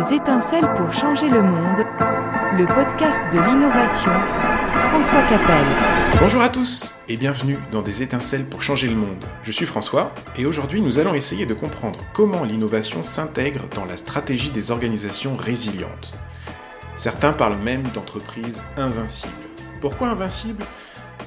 [0.00, 1.84] Des étincelles pour changer le monde,
[2.56, 4.10] le podcast de l'innovation,
[4.88, 5.66] François Capel.
[6.18, 9.26] Bonjour à tous et bienvenue dans Des étincelles pour changer le monde.
[9.42, 13.98] Je suis François et aujourd'hui nous allons essayer de comprendre comment l'innovation s'intègre dans la
[13.98, 16.14] stratégie des organisations résilientes.
[16.94, 19.32] Certains parlent même d'entreprises invincibles.
[19.82, 20.64] Pourquoi invincibles?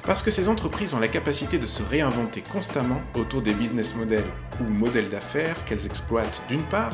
[0.04, 4.26] Parce que ces entreprises ont la capacité de se réinventer constamment autour des business models
[4.60, 6.92] ou modèles d'affaires qu'elles exploitent d'une part,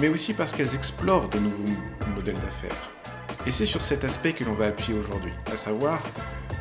[0.00, 1.64] mais aussi parce qu'elles explorent de nouveaux
[2.14, 2.90] modèles d'affaires.
[3.46, 6.00] Et c'est sur cet aspect que l'on va appuyer aujourd'hui, à savoir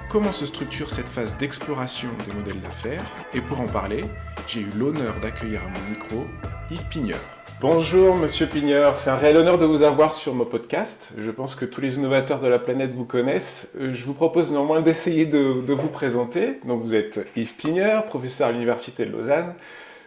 [0.10, 3.04] comment se structure cette phase d'exploration des modèles d'affaires.
[3.34, 4.02] Et pour en parler,
[4.48, 6.26] j'ai eu l'honneur d'accueillir à mon micro
[6.72, 7.20] Yves Pigneur.
[7.62, 11.10] Bonjour Monsieur Pigneur, c'est un réel honneur de vous avoir sur mon podcast.
[11.18, 13.72] Je pense que tous les innovateurs de la planète vous connaissent.
[13.80, 16.60] Euh, je vous propose néanmoins d'essayer de, vous présenter.
[16.66, 19.54] Donc vous êtes Yves Pigneur, professeur à l'Université de Lausanne.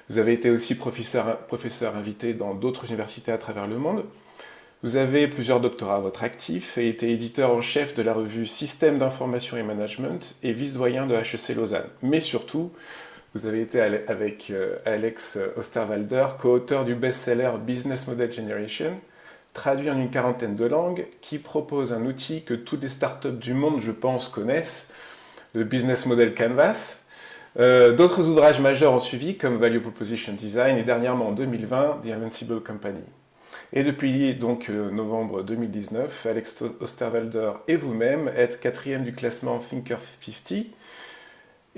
[0.09, 4.05] Vous avez été aussi professeur, invité dans d'autres universités à travers le monde.
[4.83, 8.47] Vous avez plusieurs doctorats à votre actif et été éditeur en chef de la revue
[8.47, 11.89] Système d'information et management et vice-doyen de HEC Lausanne.
[12.01, 12.71] Mais surtout,
[13.35, 18.99] vous avez été avec euh, Alex Osterwalder, co-auteur du best-seller Business Model Generation,
[19.53, 23.53] traduit en une quarantaine de langues, qui propose un outil que toutes les startups du
[23.53, 24.93] monde, je pense, connaissent,
[25.53, 26.98] le Business Model Canvas.
[27.59, 32.11] Euh, d'autres ouvrages majeurs ont suivi, comme Value Proposition Design et dernièrement en 2020, The
[32.11, 33.03] Invincible Company.
[33.73, 39.99] Et depuis donc euh, novembre 2019, Alex Osterwalder et vous-même êtes quatrième du classement Thinker
[40.01, 40.67] 50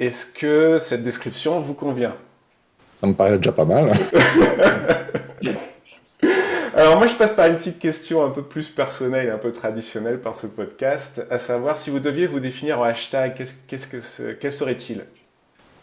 [0.00, 2.16] est-ce que cette description vous convient?
[3.02, 3.92] Ça me paraît déjà pas mal.
[6.74, 10.20] Alors moi je passe par une petite question un peu plus personnelle un peu traditionnelle
[10.20, 14.52] par ce podcast, à savoir si vous deviez vous définir en hashtag, qu'est-ce que quel
[14.54, 15.04] serait-il?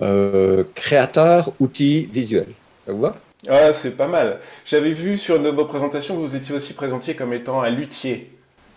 [0.02, 2.48] Euh, Créateur, outil, visuel.
[2.86, 3.16] Ça vous va?
[3.50, 4.40] Ah c'est pas mal.
[4.66, 7.70] J'avais vu sur une de vos présentations que vous étiez aussi présenté comme étant un
[7.70, 8.32] luthier.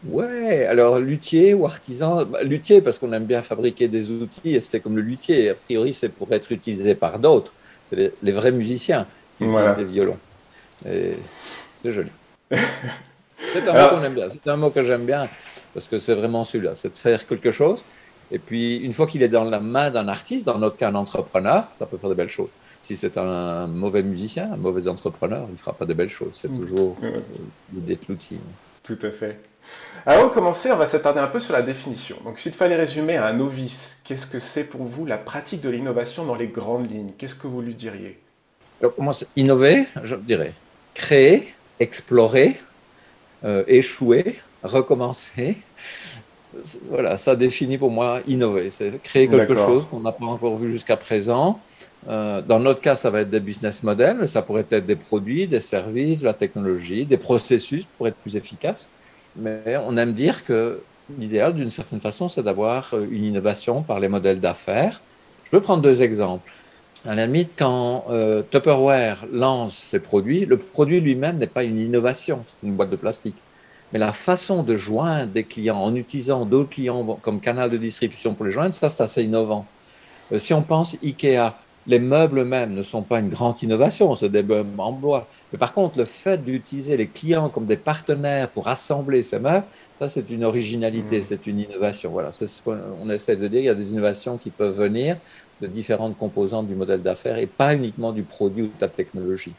[0.05, 4.61] Ouais, alors luthier ou artisan, bah, luthier parce qu'on aime bien fabriquer des outils et
[4.61, 5.51] c'était comme le luthier.
[5.51, 7.53] A priori, c'est pour être utilisé par d'autres.
[7.89, 10.19] C'est les, vrais musiciens qui utilisent des violons.
[10.83, 12.11] C'est joli.
[12.51, 14.29] c'est un mot qu'on aime bien.
[14.31, 15.29] C'est un mot que j'aime bien
[15.75, 17.83] parce que c'est vraiment celui-là, c'est de faire quelque chose.
[18.33, 20.95] Et puis, une fois qu'il est dans la main d'un artiste, dans notre cas un
[20.95, 22.51] entrepreneur, ça peut faire de belles choses.
[22.83, 26.33] Si c'est un mauvais musicien, un mauvais entrepreneur, il ne fera pas de belles choses.
[26.35, 26.97] C'est toujours
[27.73, 28.39] l'idée de l'outil.
[28.83, 29.39] Tout à fait.
[30.07, 32.17] Avant de commencer, on va s'attarder un peu sur la définition.
[32.25, 35.69] Donc, s'il fallait résumer à un novice, qu'est-ce que c'est pour vous la pratique de
[35.69, 37.13] l'innovation dans les grandes lignes?
[37.19, 38.19] Qu'est-ce que vous lui diriez?
[38.81, 38.95] Alors,
[39.37, 40.55] Innover, je dirais
[40.95, 42.61] créer, explorer,
[43.45, 45.59] euh, échouer, recommencer.
[46.89, 48.71] Voilà, ça définit pour moi innover.
[48.71, 51.61] C'est créer quelque chose qu'on n'a pas encore vu jusqu'à présent.
[52.09, 55.47] Euh, dans notre cas, ça va être des business models, ça pourrait être des produits,
[55.47, 58.89] des services, de la technologie, des processus pour être plus efficaces.
[59.37, 60.81] Mais on aime dire que
[61.19, 65.01] l'idéal, d'une certaine façon, c'est d'avoir euh, une innovation par les modèles d'affaires.
[65.45, 66.51] Je peux prendre deux exemples.
[67.07, 71.79] À la limite, quand euh, Tupperware lance ses produits, le produit lui-même n'est pas une
[71.79, 73.37] innovation, c'est une boîte de plastique.
[73.93, 78.35] Mais la façon de joindre des clients en utilisant d'autres clients comme canal de distribution
[78.35, 79.67] pour les joindre, ça c'est assez innovant.
[80.33, 81.55] Euh, si on pense IKEA,
[81.87, 85.27] les meubles eux-mêmes ne sont pas une grande innovation, c'est des meubles en bois.
[85.53, 89.65] Mais par contre, le fait d'utiliser les clients comme des partenaires pour assembler ces meubles,
[89.99, 91.25] ça c'est une originalité, mmh.
[91.25, 92.11] c'est une innovation.
[92.11, 93.61] Voilà, c'est ce qu'on essaie de dire.
[93.61, 95.17] Il y a des innovations qui peuvent venir
[95.61, 99.53] de différentes composantes du modèle d'affaires et pas uniquement du produit ou de la technologie.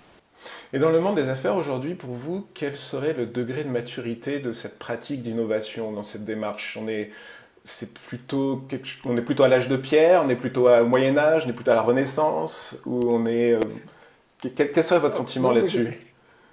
[0.74, 4.40] Et dans le monde des affaires aujourd'hui, pour vous, quel serait le degré de maturité
[4.40, 6.78] de cette pratique d'innovation dans cette démarche?
[6.82, 7.12] On est
[7.64, 8.64] c'est plutôt
[9.06, 11.54] on est plutôt à l'âge de pierre, on est plutôt au Moyen Âge, on est
[11.54, 13.60] plutôt à la Renaissance, ou on est euh,
[14.56, 16.00] quel, serait votre sentiment là-dessus?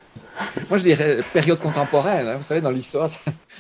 [0.69, 2.27] Moi, je dirais période contemporaine.
[2.27, 3.09] Hein, vous savez, dans l'histoire,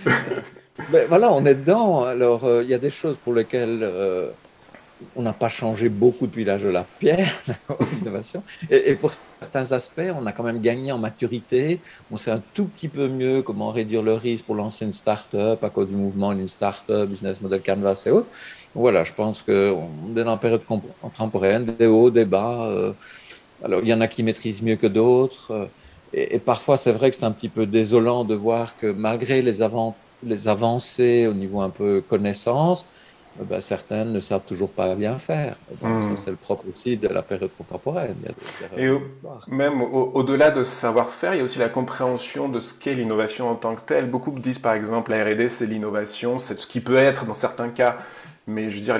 [0.90, 2.04] ben, voilà, on est dedans.
[2.04, 4.30] Alors, euh, il y a des choses pour lesquelles euh,
[5.14, 7.32] on n'a pas changé beaucoup depuis l'âge de la pierre,
[7.92, 8.42] l'innovation.
[8.70, 11.80] Et, et, pour certains aspects, on a quand même gagné en maturité.
[12.10, 15.62] On sait un tout petit peu mieux comment réduire le risque pour lancer une start-up
[15.62, 18.28] à cause du mouvement une start-up, business model canvas et autres.
[18.74, 20.62] Voilà, je pense qu'on est dans la période
[21.00, 22.64] contemporaine, des hauts, des bas.
[22.64, 22.92] Euh,
[23.64, 25.52] alors, il y en a qui maîtrisent mieux que d'autres.
[25.52, 25.66] Euh,
[26.12, 29.58] et, parfois, c'est vrai que c'est un petit peu désolant de voir que malgré les,
[30.22, 32.84] les avancées au niveau un peu connaissance,
[33.44, 35.56] ben, certaines ne savent toujours pas bien faire.
[35.82, 36.16] Hmm.
[36.16, 38.16] c'est le propre aussi de la période contemporaine.
[38.76, 38.88] Et
[39.48, 43.48] même au-delà de ce savoir-faire, il y a aussi la compréhension de ce qu'est l'innovation
[43.50, 44.10] en tant que telle.
[44.10, 47.68] Beaucoup disent par exemple la R&D, c'est l'innovation, c'est ce qui peut être dans certains
[47.68, 47.98] cas.
[48.46, 48.98] Mais je veux dire,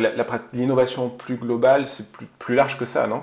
[0.52, 3.22] l'innovation plus globale, c'est plus, plus large que ça, non?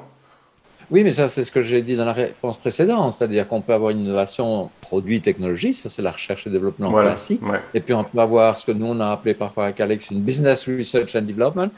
[0.91, 3.73] Oui, mais ça, c'est ce que j'ai dit dans la réponse précédente, c'est-à-dire qu'on peut
[3.73, 7.41] avoir une innovation produit technologie, ça c'est la recherche et développement classique,
[7.73, 10.21] et puis on peut avoir ce que nous on a appelé parfois avec Alex une
[10.21, 11.69] business research and development,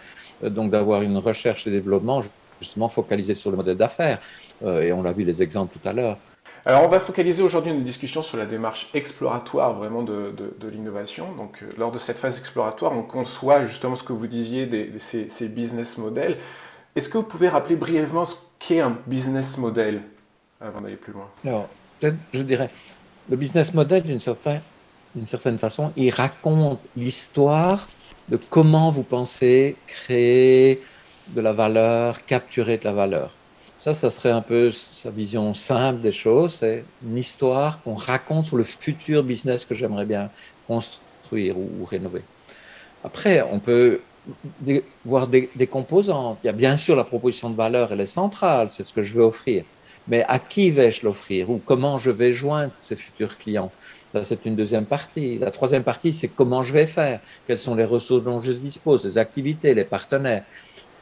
[0.44, 2.22] euh, donc d'avoir une recherche et développement
[2.60, 4.20] justement focalisée sur le modèle d'affaires,
[4.64, 6.18] euh, et on l'a vu les exemples tout à l'heure.
[6.66, 10.34] Alors on va focaliser aujourd'hui une discussion sur la démarche exploratoire vraiment de,
[10.70, 11.28] l'innovation.
[11.38, 14.92] Donc euh, lors de cette phase exploratoire, on conçoit justement ce que vous disiez, des,
[15.00, 16.38] ces, ces business models.
[16.98, 20.02] Est-ce que vous pouvez rappeler brièvement ce qu'est un business model
[20.60, 21.70] avant d'aller plus loin Alors,
[22.02, 22.70] je dirais,
[23.30, 24.62] le business model, d'une certaine,
[25.26, 27.88] certaine façon, il raconte l'histoire
[28.30, 30.82] de comment vous pensez créer
[31.30, 33.32] de la valeur, capturer de la valeur.
[33.80, 36.56] Ça, ça serait un peu sa vision simple des choses.
[36.56, 40.30] C'est une histoire qu'on raconte sur le futur business que j'aimerais bien
[40.68, 42.24] construire ou rénover.
[43.04, 44.02] Après, on peut
[45.06, 46.38] voir des, composantes.
[46.44, 49.04] Il y a bien sûr la proposition de valeur, elle est centrale, c'est ce que
[49.04, 49.64] je veux offrir.
[50.08, 53.72] Mais à qui vais-je l'offrir ou comment je vais joindre ces futurs clients?
[54.14, 55.38] Ça, c'est une deuxième partie.
[55.38, 59.04] La troisième partie, c'est comment je vais faire, quelles sont les ressources dont je dispose,
[59.04, 60.44] les activités, les partenaires?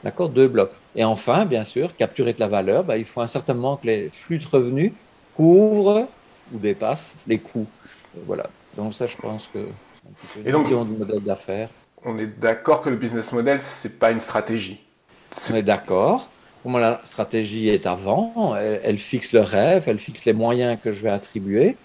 [0.03, 0.29] D'accord?
[0.29, 0.71] Deux blocs.
[0.95, 3.87] Et enfin, bien sûr, capturer de la valeur, bah, il faut un certain moment que
[3.87, 4.91] les flux de revenus
[5.35, 6.07] couvrent
[6.51, 7.67] ou dépassent les coûts.
[8.25, 8.49] Voilà.
[8.75, 9.59] Donc ça, je pense que
[10.33, 11.69] c'est une vision du modèle d'affaires
[12.05, 14.79] on est d'accord que le business model, ce n'est pas une stratégie.
[15.51, 16.29] On est d'accord.
[16.61, 18.55] Pour moi, la stratégie est avant.
[18.55, 21.77] Elle, fixe le rêve, elle fixe les moyens que je vais attribuer.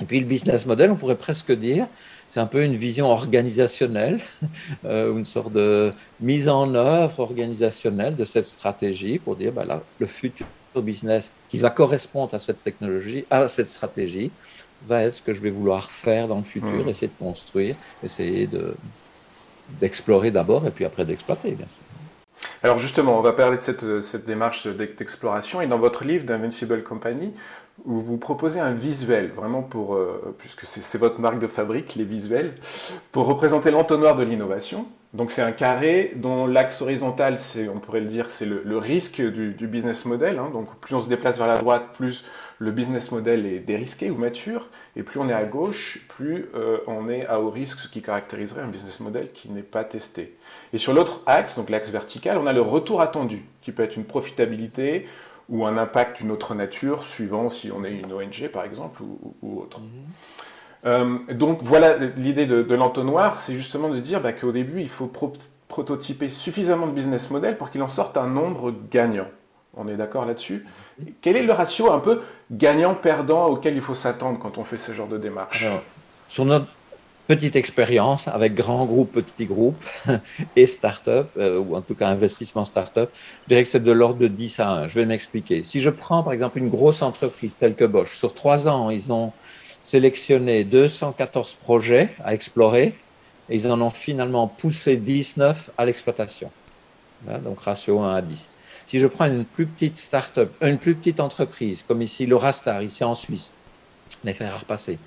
[0.00, 1.86] Et puis le business model, on pourrait presque dire,
[2.28, 4.20] c'est un peu une vision organisationnelle,
[4.84, 9.82] euh, une sorte de mise en œuvre organisationnelle de cette stratégie pour dire, ben là,
[9.98, 10.46] le futur
[10.76, 14.32] business qui va correspondre à cette technologie, à cette stratégie,
[14.88, 16.88] va être ce que je vais vouloir faire dans le futur, mmh.
[16.88, 18.74] essayer de construire, essayer de,
[19.68, 21.84] d'explorer d'abord et puis après d'exploiter, bien sûr.
[22.62, 26.82] Alors justement, on va parler de cette, cette démarche d'exploration et dans votre livre d'Invincible
[26.82, 27.32] Company,
[27.84, 32.04] où vous proposez un visuel, vraiment pour, euh, puisque c'est votre marque de fabrique, les
[32.04, 32.54] visuels,
[33.12, 34.86] pour représenter l'entonnoir de l'innovation.
[35.12, 37.38] Donc c'est un carré dont l'axe horizontal,
[37.72, 40.38] on pourrait le dire, c'est le, risque du, business model.
[40.38, 40.50] Hein.
[40.52, 42.24] Donc plus on se déplace vers la droite, plus
[42.58, 46.78] le business model est dérisqué ou mature, et plus on est à gauche, plus euh,
[46.88, 50.36] on est à haut risque, ce qui caractériserait un business model qui n'est pas testé.
[50.72, 53.96] Et sur l'autre axe, donc l'axe vertical, on a le retour attendu, qui peut être
[53.96, 55.06] une profitabilité
[55.48, 59.60] ou un impact d'une autre nature, suivant si on est une ONG par exemple ou,
[59.60, 59.80] autre.
[59.80, 59.86] Mhm.
[60.86, 65.10] Euh, donc voilà l'idée de, l'entonnoir, c'est justement de dire bah, qu'au début il faut
[65.68, 69.28] prototyper suffisamment de business model pour qu'il en sorte un nombre gagnant.
[69.76, 70.64] On est d'accord là-dessus?
[71.20, 74.92] Quel est le ratio un peu gagnant-perdant auquel il faut s'attendre quand on fait ce
[74.92, 75.66] genre de démarche?
[76.28, 76.66] Sur notre
[77.26, 79.82] petite expérience avec grands groupes, petits groupes
[80.56, 83.10] et start-up, euh, ou en tout cas investissement start-up,
[83.44, 84.86] je dirais que c'est de l'ordre de 10 à 1.
[84.86, 85.64] Je vais m'expliquer.
[85.64, 89.12] Si je prends par exemple une grosse entreprise telle que Bosch, sur trois ans, ils
[89.12, 89.32] ont
[89.82, 92.94] sélectionné 214 projets à explorer
[93.48, 96.50] et ils en ont finalement poussé 19 à l'exploitation.
[97.42, 98.50] Donc ratio 1 à 10.
[98.86, 103.02] Si je prends une plus petite start-up, une plus petite entreprise, comme ici l'Eurastar, ici
[103.02, 103.54] en Suisse,
[104.24, 104.98] les faire repasser,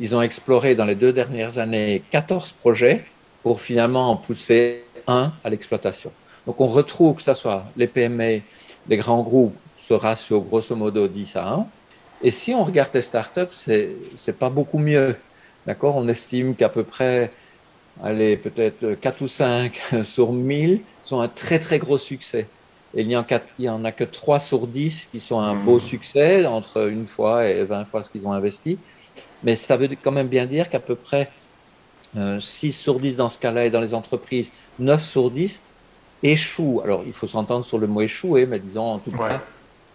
[0.00, 3.04] ils ont exploré dans les deux dernières années 14 projets
[3.42, 6.10] pour finalement en pousser un à l'exploitation.
[6.46, 8.40] Donc on retrouve que ce soit les PME,
[8.88, 11.66] les grands groupes, ce ratio grosso modo 10 à 1.
[12.22, 13.90] Et si on regarde les startups, c'est
[14.26, 15.16] n'est pas beaucoup mieux.
[15.66, 15.96] D'accord?
[15.96, 17.30] On estime qu'à peu près,
[18.02, 22.46] allez, peut-être 4 ou 5 sur 1000 sont un très très gros succès.
[22.96, 23.26] Et il n'y en,
[23.68, 25.80] en, a que 3 sur 10 qui sont un beau mmh.
[25.80, 28.78] succès, entre une fois et 20 fois ce qu'ils ont investi.
[29.44, 31.30] Mais ça veut quand même bien dire qu'à peu près
[32.14, 32.40] 6 euh,
[32.72, 35.60] sur 10 dans ce cas-là et dans les entreprises, 9 sur 10
[36.22, 36.80] échouent.
[36.82, 39.40] Alors, il faut s'entendre sur le mot échouer, mais disons en tout cas,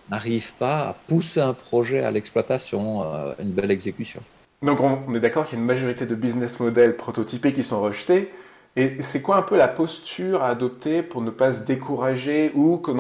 [0.10, 4.22] n'arrivent pas à pousser un projet à l'exploitation, euh, une belle exécution.
[4.62, 7.82] Donc, on est d'accord qu'il y a une majorité de business models prototypés qui sont
[7.82, 8.30] rejetés.
[8.76, 12.78] Et c'est quoi un peu la posture à adopter pour ne pas se décourager ou
[12.78, 12.92] que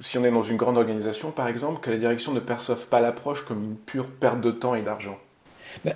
[0.00, 3.00] si on est dans une grande organisation par exemple, que la direction ne perçoive pas
[3.00, 5.18] l'approche comme une pure perte de temps et d'argent?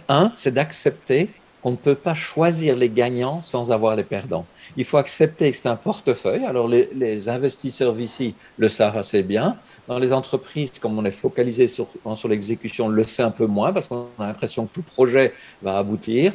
[0.08, 1.30] Un, c'est d'accepter
[1.62, 4.44] qu'on ne peut pas choisir les gagnants sans avoir les perdants.
[4.76, 6.44] Il faut accepter que c'est un portefeuille.
[6.44, 9.56] Alors les, investisseurs ici le savent assez bien.
[9.86, 11.86] Dans les entreprises, comme on est focalisé sur,
[12.28, 15.78] l'exécution, on le sait un peu moins parce qu'on a l'impression que tout projet va
[15.78, 16.32] aboutir.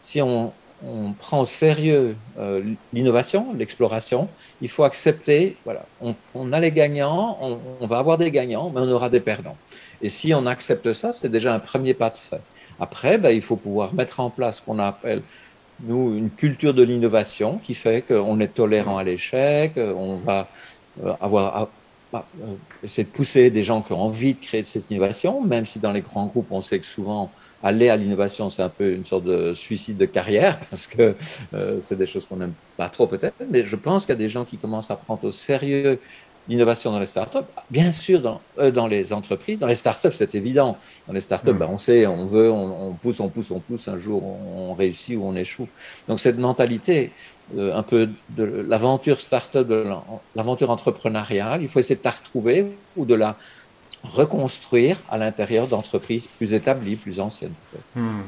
[0.00, 0.52] Si on,
[0.86, 4.28] on prend au sérieux euh, l'innovation, l'exploration,
[4.60, 5.84] il faut accepter, voilà,
[6.34, 7.38] on, a les gagnants,
[7.80, 9.56] on, va avoir des gagnants, mais on aura des perdants.
[10.00, 12.40] Et si on accepte ça, c'est déjà un premier pas de fait.
[12.80, 15.22] Après, ben, il faut pouvoir mettre en place ce qu'on appelle,
[15.84, 20.48] nous, une culture de l'innovation qui fait qu'on est tolérant à l'échec, on va
[21.04, 21.68] euh, avoir
[22.12, 22.26] bah,
[22.84, 25.92] essayer de pousser des gens qui ont envie de créer cette innovation, même si dans
[25.92, 27.30] les grands groupes, on sait que souvent
[27.62, 31.16] aller à l'innovation, c'est un peu une sorte de suicide de carrière, parce que
[31.78, 34.28] c'est des choses qu'on n'aime pas trop peut-être, mais je pense qu'il y a des
[34.28, 35.98] gens qui commencent à prendre au sérieux
[36.48, 37.38] l'innovation dans les startups,
[37.70, 38.40] bien sûr dans,
[38.72, 40.76] dans les entreprises, dans les startups c'est évident.
[41.06, 43.96] Dans les startups, ben, on sait, on veut, on, pousse, on pousse, on pousse, un
[43.96, 45.68] jour on, réussit ou on échoue.
[46.08, 47.12] Donc cette mentalité,
[47.56, 49.86] un peu de l'aventure startup, de
[50.34, 53.36] l'aventure entrepreneuriale, il faut essayer de la retrouver ou de la
[54.02, 57.54] reconstruire à l'intérieur d'entreprises plus établies, plus anciennes.
[57.94, 58.22] Hmm.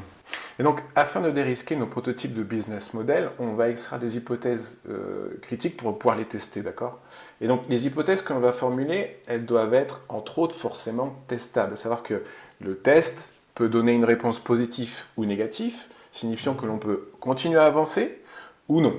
[0.57, 4.79] Et donc, afin de dérisquer nos prototypes de business model, on va extraire des hypothèses
[4.89, 6.99] euh, critiques pour pouvoir les tester, d'accord?
[7.41, 11.77] Et donc, les hypothèses qu'on va formuler, elles doivent être, entre autres, forcément testables.
[11.77, 12.23] Savoir que
[12.61, 15.75] le test peut donner une réponse positive ou négative,
[16.11, 18.21] signifiant que l'on peut continuer à avancer
[18.69, 18.95] ou non.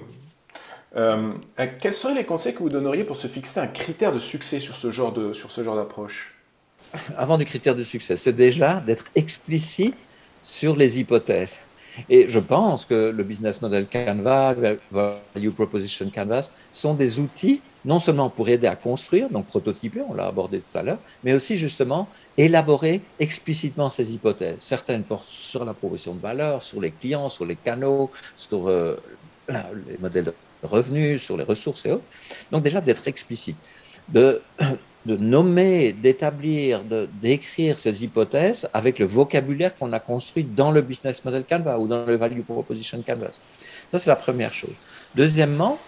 [0.97, 1.33] Euh,
[1.81, 4.77] quels seraient les conseils que vous donneriez pour se fixer un critère de succès sur
[4.77, 6.35] ce genre d'approche?
[7.17, 9.97] Avant du critère de succès, c'est déjà d'être explicite
[10.43, 11.61] sur les hypothèses.
[12.09, 14.55] Et je pense que le business model Canvas,
[14.91, 20.15] Value Proposition Canvas sont des outils non seulement pour aider à construire, donc prototyper, on
[20.15, 24.57] l'a abordé tout à l'heure, mais aussi justement élaborer explicitement ces hypothèses.
[24.59, 28.97] Certaines portent sur la proposition de valeur, sur les clients, sur les canaux, sur euh,
[29.49, 32.05] les modèles de revenus, sur les ressources et autres.
[32.51, 33.57] Donc déjà d'être explicite,
[34.09, 34.43] de
[35.07, 36.83] de nommer, d'établir,
[37.23, 41.87] d'écrire ces hypothèses avec le vocabulaire qu'on a construit dans le business model Canvas ou
[41.87, 43.41] dans le value proposition Canvas.
[43.89, 44.75] Ça, c'est la première chose.
[45.15, 45.79] Deuxièmement,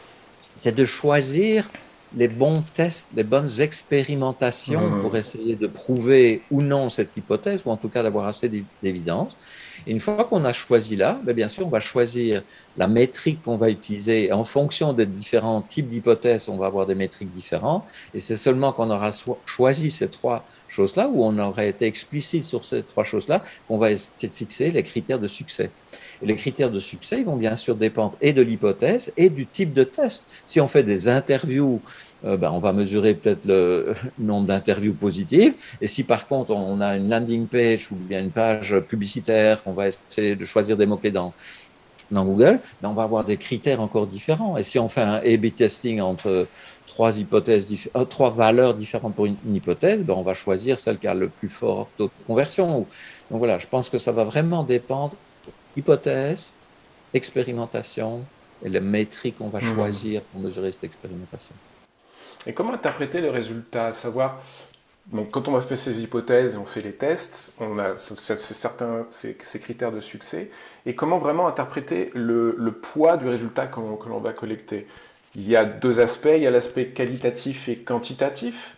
[0.55, 1.69] c'est de choisir
[2.17, 5.03] les bons tests, les bonnes expérimentations mmh.
[5.03, 8.51] pour essayer de prouver ou non cette hypothèse, ou en tout cas d'avoir assez
[8.83, 9.37] d'évidence.
[9.87, 12.43] Une fois qu'on a choisi là, ben, bien sûr, on va choisir
[12.77, 14.33] la métrique qu'on va utiliser.
[14.33, 17.85] en fonction des différents types d'hypothèses, on va avoir des métriques différentes.
[18.15, 19.11] Et c'est seulement qu'on aura
[19.47, 23.91] choisi ces trois choses-là, ou on aurait été explicite sur ces trois choses-là, qu'on va
[23.91, 25.71] essayer de fixer les critères de succès.
[26.23, 29.85] Les critères de succès, vont bien sûr dépendre et de l'hypothèse et du type de
[29.85, 30.27] test.
[30.47, 31.81] Si on fait des interviews
[32.25, 35.55] euh, ben, on va mesurer peut-être le nombre d'interviews positives.
[35.81, 39.73] Et si par contre on a une landing page ou bien une page publicitaire, on
[39.73, 41.33] va essayer de choisir des mots-clés dans,
[42.11, 44.57] dans Google, ben on va avoir des critères encore différents.
[44.57, 46.47] Et si on fait un A-B testing entre
[46.87, 51.07] trois hypothèses, euh, trois valeurs différentes pour une, hypothèse, ben on va choisir celle qui
[51.07, 52.87] a le plus fort taux de conversion.
[53.31, 55.15] Donc voilà, je pense que ça va vraiment dépendre
[55.79, 56.53] hypothèse,
[57.15, 58.25] expérimentation
[58.65, 59.75] et les métriques qu'on va mmh.
[59.75, 61.55] choisir pour mesurer cette expérimentation.
[62.47, 63.93] Et comment interpréter le résultat?
[63.93, 64.41] Savoir,
[65.13, 69.07] donc, quand on va faire ces hypothèses et on fait les tests, on a certains
[69.11, 70.51] ces, critères de succès.
[70.85, 74.87] Et comment vraiment interpréter le, poids du résultat que l'on va collecter?
[75.35, 76.29] Il y a deux aspects.
[76.35, 78.77] Il y a l'aspect qualitatif et quantitatif.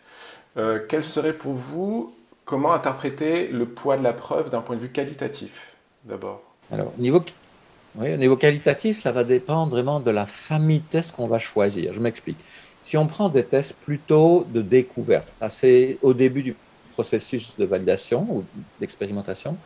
[0.57, 2.15] Euh, quel serait pour vous,
[2.45, 6.50] comment interpréter le poids de la preuve d'un point de vue qualitatif, d'abord?
[6.73, 7.25] Alors, niveau,
[7.97, 11.39] oui, au niveau qualitatif, ça va dépendre vraiment de la famille de tests qu'on va
[11.39, 11.93] choisir.
[11.93, 12.39] Je m'explique.
[12.83, 16.57] Si on prend des tests plutôt de découverte, assez au début du
[16.93, 18.45] processus de validation ou
[18.81, 19.57] d'expérimentation,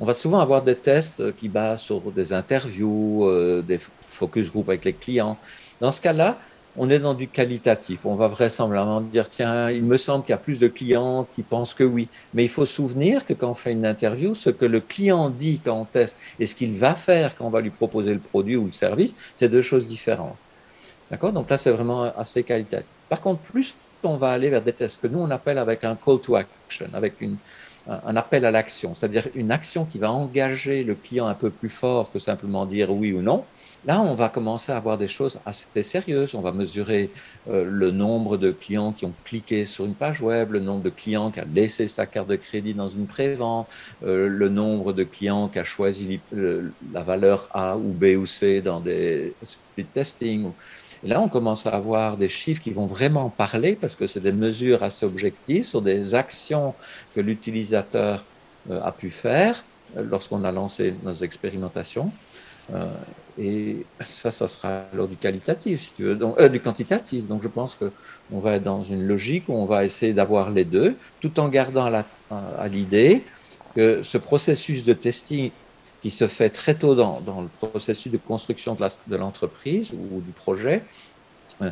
[0.00, 4.68] on va souvent avoir des tests qui basent sur des interviews, euh, des focus group
[4.68, 5.36] avec les clients.
[5.80, 6.38] Dans ce cas-là,
[6.76, 8.06] on est dans du qualitatif.
[8.06, 11.42] On va vraisemblablement dire, tiens, il me semble qu'il y a plus de clients qui
[11.42, 12.08] pensent que oui.
[12.34, 15.60] Mais il faut souvenir que quand on fait une interview, ce que le client dit
[15.64, 18.56] quand on teste et ce qu'il va faire quand on va lui proposer le produit
[18.56, 20.36] ou le service, c'est deux choses différentes.
[21.10, 21.32] D'accord?
[21.32, 22.88] Donc là, c'est vraiment assez qualitatif.
[23.08, 23.74] Par contre, plus
[24.04, 26.86] on va aller vers des tests que nous, on appelle avec un call to action,
[26.92, 27.14] avec
[27.86, 31.68] un appel à l'action, c'est-à-dire une action qui va engager le client un peu plus
[31.68, 33.44] fort que simplement dire oui ou non.
[33.84, 36.36] Là, on va commencer à avoir des choses assez sérieuses.
[36.36, 37.10] On va mesurer
[37.50, 40.90] euh, le nombre de clients qui ont cliqué sur une page web, le nombre de
[40.90, 43.66] clients qui a laissé sa carte de crédit dans une prévente,
[44.04, 48.60] euh, le nombre de clients qui a choisi la valeur A ou B ou C
[48.60, 50.50] dans des speed testing.
[51.02, 54.20] Et là, on commence à avoir des chiffres qui vont vraiment parler parce que c'est
[54.20, 56.72] des mesures assez objectives sur des actions
[57.16, 58.24] que l'utilisateur
[58.70, 59.64] euh, a pu faire
[59.96, 62.12] lorsqu'on a lancé nos expérimentations.
[62.72, 62.86] Euh,
[63.38, 67.26] et ça, ça sera alors du qualitatif, si tu veux, donc, du quantitatif.
[67.26, 70.64] Donc, je pense qu'on va être dans une logique où on va essayer d'avoir les
[70.64, 71.90] deux, tout en gardant
[72.30, 73.24] à l'idée
[73.74, 75.50] que ce processus de testing
[76.02, 78.76] qui se fait très tôt dans, dans le processus de construction
[79.06, 80.82] de l'entreprise ou du projet,
[81.62, 81.70] euh,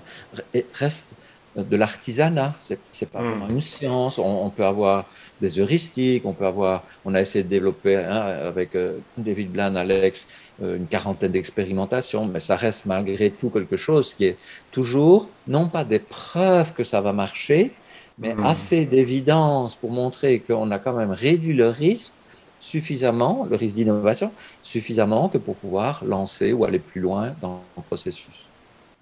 [0.74, 1.08] reste
[1.56, 2.54] de l'artisanat.
[2.58, 3.28] C'est, pas hmm.
[3.28, 4.18] vraiment une science.
[4.18, 5.06] On, peut avoir
[5.40, 6.84] des heuristiques, on peut avoir.
[7.04, 12.26] On a essayé de développer hein, avec euh, David Blan, Alex, euh, une quarantaine d'expérimentations,
[12.26, 14.36] mais ça reste malgré tout quelque chose qui est
[14.72, 17.72] toujours non pas des preuves que ça va marcher,
[18.18, 18.44] mais hmm.
[18.44, 22.12] assez d'évidence pour montrer qu'on a quand même réduit le risque
[22.60, 27.82] suffisamment, le risque d'innovation, suffisamment que pour pouvoir lancer ou aller plus loin dans le
[27.82, 28.46] processus.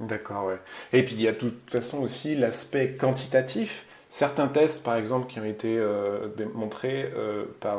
[0.01, 0.59] D'accord, ouais.
[0.93, 3.85] Et puis il y a de toute façon aussi l'aspect quantitatif.
[4.11, 7.79] Certains tests, par exemple, qui ont été euh, démontrés euh, par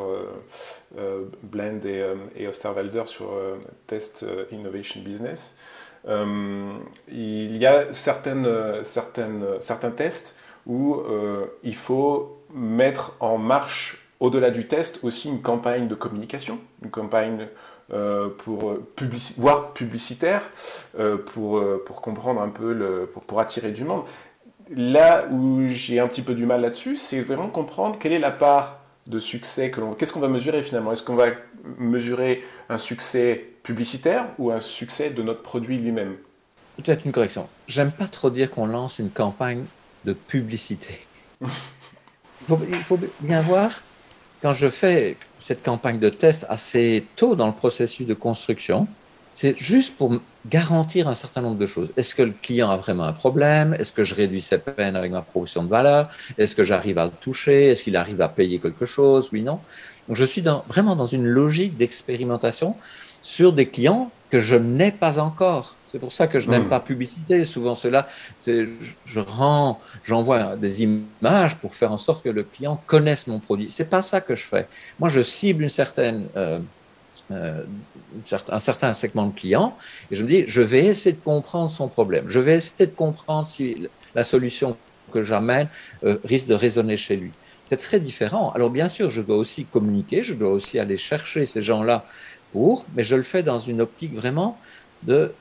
[0.96, 2.06] euh, Blend et,
[2.36, 3.32] et, Osterwalder sur
[3.88, 5.56] Test Innovation Business,
[6.08, 8.48] il y a certaines,
[8.84, 11.02] certaines, certains tests où
[11.64, 17.48] il faut mettre en marche, au-delà du test, aussi une campagne de communication, une campagne
[18.38, 18.78] pour
[19.38, 20.44] voire publicitaire,
[21.26, 24.04] pour, pour comprendre un peu, pour, pour attirer du monde.
[24.76, 28.32] Là où j'ai un petit peu du mal là-dessus, c'est vraiment comprendre quelle est la
[28.32, 29.94] part de succès que l'on...
[29.94, 30.92] Qu'est-ce qu'on va mesurer finalement?
[30.92, 31.28] Est-ce qu'on va
[31.78, 36.16] mesurer un succès publicitaire ou un succès de notre produit lui-même?
[36.78, 37.50] Peut-être une correction.
[37.68, 39.66] J'aime pas trop dire qu'on lance une campagne
[40.06, 41.00] de publicité.
[41.42, 43.82] il faut bien voir
[44.42, 48.88] quand je fais cette campagne de test assez tôt dans le processus de construction,
[49.36, 51.90] c'est juste pour garantir un certain nombre de choses.
[51.96, 53.76] Est-ce que le client a vraiment un problème?
[53.80, 56.10] Est-ce que je réduis ses peines avec ma proposition de valeur?
[56.38, 57.68] Est-ce que j'arrive à le toucher?
[57.68, 59.30] Est-ce qu'il arrive à payer quelque chose?
[59.32, 59.60] Oui, non.
[60.08, 62.76] Donc je suis dans, vraiment dans une logique d'expérimentation
[63.22, 65.76] sur des clients que je n'ai pas encore.
[65.88, 66.70] C'est pour ça que je n'aime hmm.
[66.70, 67.44] pas publicité.
[67.44, 68.08] Souvent, cela,
[68.38, 68.68] c'est,
[69.06, 73.72] je rends, j'envoie des images pour faire en sorte que le client connaisse mon produit.
[73.72, 74.68] C'est pas ça que je fais.
[75.00, 76.60] Moi, je cible une certaine, euh,
[77.32, 77.64] euh,
[78.50, 79.78] un certain segment de clients
[80.10, 82.26] et je me dis, je vais essayer de comprendre son problème.
[82.28, 84.76] Je vais essayer de comprendre si la solution
[85.12, 85.68] que j'amène
[86.04, 87.32] euh, risque de résonner chez lui.
[87.68, 88.52] C'est très différent.
[88.56, 92.06] Alors, bien sûr, je dois aussi communiquer, je dois aussi aller chercher ces gens-là
[92.52, 94.58] pour, mais je le fais dans une optique vraiment
[95.04, 95.32] de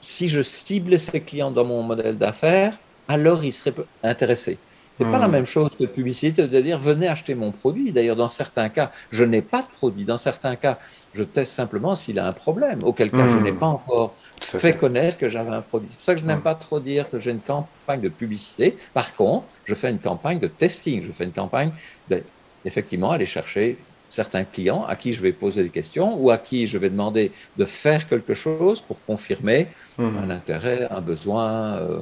[0.00, 4.58] si je cible ces clients dans mon modèle d'affaires, alors ils seraient intéressés.
[4.94, 5.32] C'est pas la hmm.
[5.32, 7.90] même chose que publicité de dire venez acheter mon produit.
[7.90, 10.04] D'ailleurs, dans certains cas, je n'ai pas de produit.
[10.04, 10.78] Dans certains cas,
[11.12, 12.78] je teste simplement s'il a un problème.
[12.84, 13.42] Auquel cas, je hmm.
[13.42, 15.88] n'ai pas encore fait, connaître que j'avais un produit.
[15.90, 16.42] C'est pour ça que je n'aime hmm.
[16.42, 18.78] pas trop dire que j'ai une campagne de publicité.
[18.92, 21.02] Par contre, je fais une campagne de testing.
[21.04, 21.72] Je fais une campagne
[22.08, 23.76] d'effectivement aller chercher
[24.10, 27.32] certains clients à qui je vais poser des questions ou à qui je vais demander
[27.56, 29.66] de faire quelque chose pour confirmer
[29.98, 30.04] mmh.
[30.22, 32.00] un intérêt, un besoin, euh,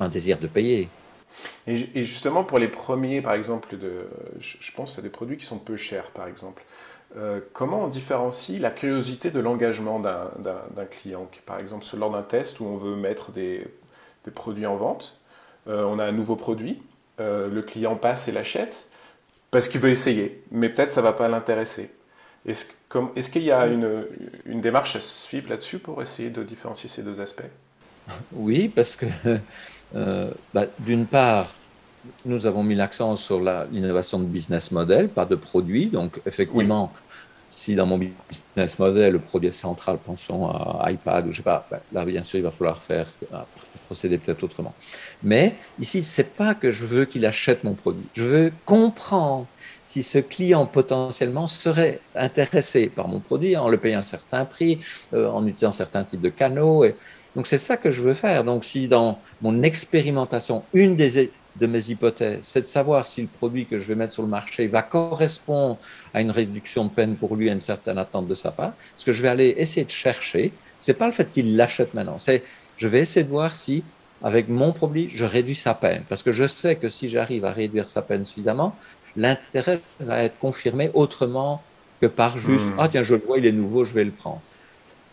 [0.00, 0.88] un désir de payer.
[1.66, 3.76] Et, justement, pour les premiers, par exemple,
[4.40, 6.62] je pense à des produits qui sont peu chers, par exemple.
[7.16, 11.28] Euh, comment on différencie la curiosité de l'engagement d'un client?
[11.46, 13.66] Par exemple, lors d'un test où on veut mettre des,
[14.34, 15.20] produits en vente,
[15.68, 16.82] euh, on a un nouveau produit,
[17.18, 18.90] le client passe et l'achète,
[19.50, 21.90] parce qu'il veut essayer, mais peut-être ça ne va pas l'intéresser.
[22.46, 22.66] Est-ce,
[23.16, 24.04] est qu'il y a une,
[24.60, 27.42] démarche à suivre là-dessus pour essayer de différencier ces deux aspects?
[28.32, 29.06] Oui, parce que
[29.94, 31.54] euh, bah, d'une part,
[32.24, 35.86] nous avons mis l'accent sur l'innovation de business model, pas de produit.
[35.86, 36.92] Donc, effectivement,
[37.50, 41.42] si dans mon business model, le produit est central, pensons à iPad ou je sais
[41.42, 43.38] pas, ben, là, bien sûr, il va falloir faire, euh,
[43.86, 44.74] procéder peut-être autrement.
[45.22, 48.04] Mais ici, c'est pas que je veux qu'il achète mon produit.
[48.14, 49.46] Je veux comprendre
[49.84, 54.80] si ce client potentiellement serait intéressé par mon produit en le payant un certain prix,
[55.12, 56.84] euh, en utilisant certains types de canaux.
[56.84, 56.94] Et...
[57.36, 58.44] Donc, c'est ça que je veux faire.
[58.44, 63.28] Donc, si dans mon expérimentation, une des de mes hypothèses, c'est de savoir si le
[63.28, 65.78] produit que je vais mettre sur le marché va correspondre
[66.12, 68.72] à une réduction de peine pour lui, à une certaine attente de sa part.
[68.96, 72.18] Ce que je vais aller essayer de chercher, c'est pas le fait qu'il l'achète maintenant,
[72.18, 72.42] c'est
[72.76, 73.84] je vais essayer de voir si
[74.22, 76.02] avec mon produit, je réduis sa peine.
[76.08, 78.74] Parce que je sais que si j'arrive à réduire sa peine suffisamment,
[79.16, 81.62] l'intérêt va être confirmé autrement
[82.00, 82.78] que par juste, hmm.
[82.78, 84.40] ah tiens, je le vois, il est nouveau, je vais le prendre.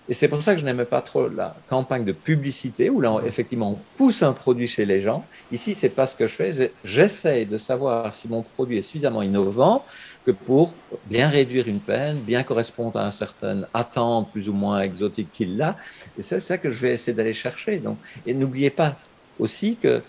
[0.09, 3.21] Et c'est pour ça que je n'aimais pas trop la campagne de publicité où là,
[3.25, 5.23] effectivement, on pousse un produit chez les gens.
[5.51, 6.71] Ici, c'est pas ce que je fais.
[6.83, 9.85] J'essaie de savoir si mon produit est suffisamment innovant
[10.25, 10.73] que pour
[11.05, 15.61] bien réduire une peine, bien correspondre à une certaine attente plus ou moins exotique qu'il
[15.61, 15.77] a.
[16.17, 17.77] Et c'est ça que je vais essayer d'aller chercher.
[17.77, 18.97] Donc, et n'oubliez pas
[19.39, 20.01] aussi que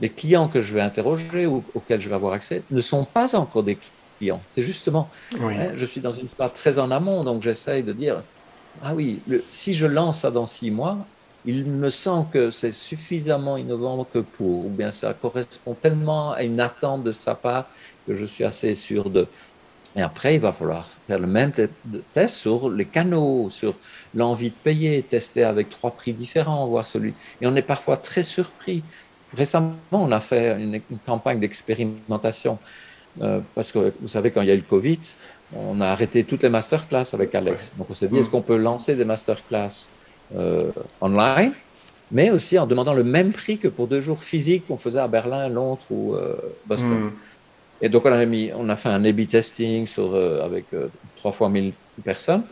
[0.00, 3.36] les clients que je vais interroger ou auxquels je vais avoir accès ne sont pas
[3.36, 3.78] encore des
[4.18, 4.42] clients.
[4.50, 5.08] C'est justement,
[5.40, 8.22] hein, je suis dans une phase très en amont, donc j'essaie de dire,
[8.82, 10.98] ah oui, si je lance ça dans six mois,
[11.46, 16.42] il me semble que c'est suffisamment innovant que pour, ou bien ça correspond tellement à
[16.42, 17.66] une attente de sa part
[18.06, 19.26] que je suis assez sûr de.
[19.96, 21.52] Et après, il va falloir faire le même
[22.14, 23.74] test sur les canaux, sur
[24.14, 27.14] l'envie de payer, tester avec trois prix différents, voir celui.
[27.40, 28.82] Et on est parfois très surpris.
[29.36, 32.58] Récemment, on a fait une, campagne d'expérimentation
[33.22, 34.98] euh, parce que vous savez, quand il y a eu le Covid,
[35.56, 37.72] on a arrêté toutes les masterclass avec Alex.
[37.78, 39.88] Donc on s'est dit, est-ce qu'on peut lancer des masterclass
[40.34, 41.52] euh, online,
[42.10, 45.08] mais aussi en demandant le même prix que pour deux jours physiques qu'on faisait à
[45.08, 46.34] Berlin, Londres ou euh,
[46.66, 47.04] Boston.
[47.04, 47.10] Hmm.
[47.82, 50.66] Et donc on a, mis, on a fait un A-B testing sur, euh, avec
[51.16, 52.44] trois fois 1000 personnes,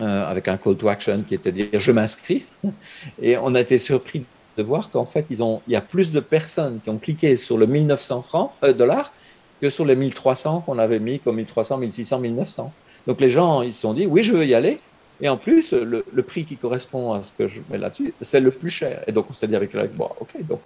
[0.00, 2.44] avec un call to action qui était de dire je m'inscris.
[3.22, 4.24] Et on a été surpris
[4.56, 7.36] de voir qu'en fait, ils ont, il y a plus de personnes qui ont cliqué
[7.36, 9.12] sur le 1900 francs, dollars
[9.60, 12.72] que sur les 1300 qu'on avait mis comme 1300, 1600, 1900.
[13.06, 14.80] Donc les gens, ils se sont dit, oui, je veux y aller.
[15.20, 18.50] Et en plus, le, prix qui correspond à ce que je mets là-dessus, c'est le
[18.50, 19.02] plus cher.
[19.06, 20.60] Et donc on s'est dit avec le bon, ok, donc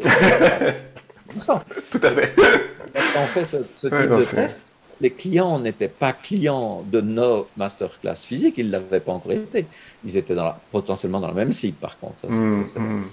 [1.35, 1.64] on ça.
[1.90, 2.35] Tout à fait.
[2.35, 4.62] Quand on fait ce, type de test,
[5.00, 9.64] les clients n'étaient pas clients de nos masterclass physiques, ils ne l'avaient pas encore été.
[10.05, 12.26] Ils étaient dans potentiellement dans la même cible, par contre.
[12.28, 13.05] Mmh, mmh.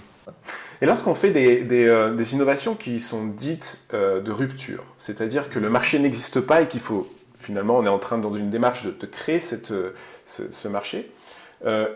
[0.82, 5.68] Et lorsqu'on fait des, euh, innovations qui sont dites euh, de rupture, c'est-à-dire que le
[5.68, 9.06] marché n'existe pas et qu'il faut finalement, on est en train, dans une démarche de,
[9.06, 9.94] créer cette, euh,
[10.26, 11.10] ce, marché.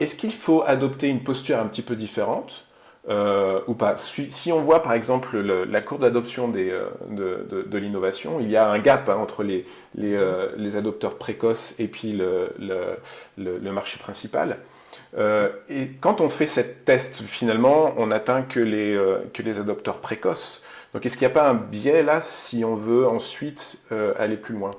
[0.01, 2.67] Est-ce qu'il faut adopter une posture un petit peu différente
[3.09, 3.97] ou pas?
[3.97, 8.79] Si, on voit par exemple la courbe d'adoption de, de, l'innovation, il y a un
[8.79, 10.19] gap hein, entre les, les,
[10.57, 12.51] les, adopteurs précoces et puis le,
[13.39, 14.59] le, marché principal.
[15.17, 18.99] Et quand on fait cette test, finalement, on n'atteint que les,
[19.33, 20.65] que les adopteurs précoces.
[20.93, 23.79] Donc est-ce qu'il n'y a pas un biais là si on veut ensuite
[24.19, 24.73] aller plus loin?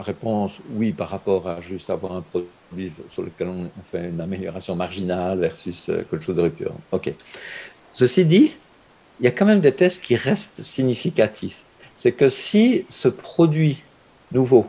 [0.00, 4.74] Réponse oui par rapport à juste avoir un produit sur lequel on fait une amélioration
[4.74, 6.72] marginale versus euh, quelque chose de rupture.
[6.92, 7.12] OK.
[7.92, 8.54] Ceci dit,
[9.20, 11.62] il y a quand même des tests qui restent significatifs.
[11.98, 13.82] C'est que si ce produit
[14.32, 14.66] nouveau,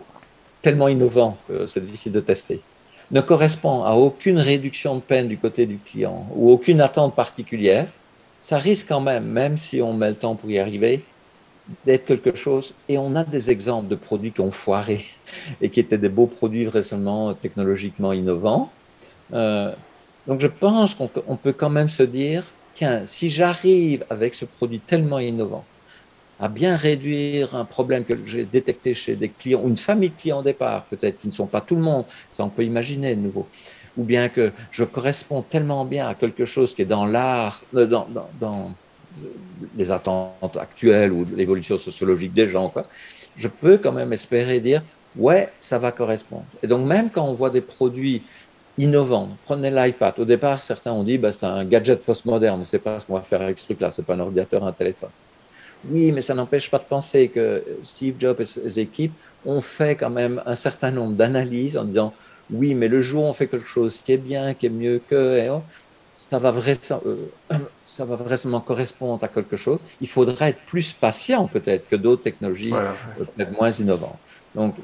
[0.61, 2.59] tellement innovant que c'est difficile de tester,
[3.11, 7.87] ne correspond à aucune réduction de peine du côté du client ou aucune attente particulière,
[8.39, 11.03] ça risque quand même, même si on met le temps pour y arriver,
[11.85, 12.73] d'être quelque chose.
[12.89, 15.05] Et on a des exemples de produits qui ont foiré
[15.61, 18.71] et qui étaient des beaux produits récemment technologiquement innovants.
[19.33, 19.71] Euh,
[20.27, 22.43] donc je pense qu'on peut quand même se dire,
[22.73, 25.65] tiens, si j'arrive avec ce produit tellement innovant
[26.41, 30.19] à bien réduire un problème que j'ai détecté chez des clients, ou une famille de
[30.19, 33.15] clients au départ, peut-être qui ne sont pas tout le monde, ça on peut imaginer
[33.15, 33.47] de nouveau,
[33.95, 37.85] ou bien que je corresponds tellement bien à quelque chose qui est dans l'art, euh,
[37.85, 38.71] dans,
[39.77, 42.87] les attentes actuelles ou l'évolution sociologique des gens, quoi,
[43.37, 44.81] je peux quand même espérer dire,
[45.17, 46.45] ouais, ça va correspondre.
[46.63, 48.23] Et donc, même quand on voit des produits
[48.77, 50.17] innovants, prenez l'iPad.
[50.17, 53.05] Au départ, certains ont dit, bah, c'est un gadget postmoderne, on ne sait pas ce
[53.05, 55.09] qu'on va faire avec ce truc-là, c'est pas un ordinateur, un téléphone.
[55.89, 59.13] Oui, mais ça n'empêche pas de penser que Steve Jobs et ses équipes
[59.45, 62.13] ont fait quand même un certain nombre d'analyses en disant,
[62.51, 65.01] oui, mais le jour où on fait quelque chose qui est bien, qui est mieux
[65.09, 65.49] que,
[66.15, 67.15] ça va, euh,
[67.85, 69.79] ça va vraisemblablement correspondre à quelque chose.
[70.01, 74.19] Il faudra être plus patient peut-être que d'autres technologies euh, peut-être moins innovantes.
[74.53, 74.75] Donc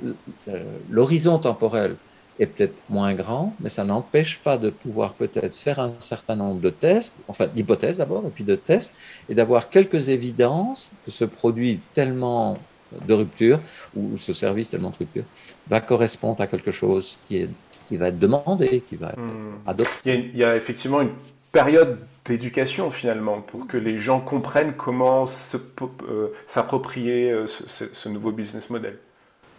[0.48, 1.96] euh, l'horizon temporel
[2.40, 6.62] est peut-être moins grand, mais ça n'empêche pas de pouvoir peut-être faire un certain nombre
[6.62, 8.94] de tests, enfin d'hypothèses d'abord, et puis de tests,
[9.30, 12.58] et d'avoir quelques évidences que ce produit tellement
[13.06, 13.60] de rupture,
[13.96, 15.24] ou ce service tellement de rupture,
[15.68, 17.50] va correspondre à quelque chose qui est
[17.88, 19.62] qui va être demandé, qui va être hmm.
[19.66, 20.30] adopté.
[20.34, 21.14] Il y, a, effectivement une
[21.52, 28.70] période d'éducation finalement pour que les gens comprennent comment euh, s'approprier euh, ce, nouveau business
[28.70, 28.98] model.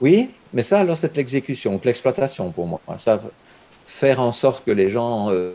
[0.01, 2.81] Oui, mais ça alors c'est l'exécution, l'exploitation pour moi.
[2.99, 3.19] Ça,
[3.89, 5.55] faire en sorte que les gens euh,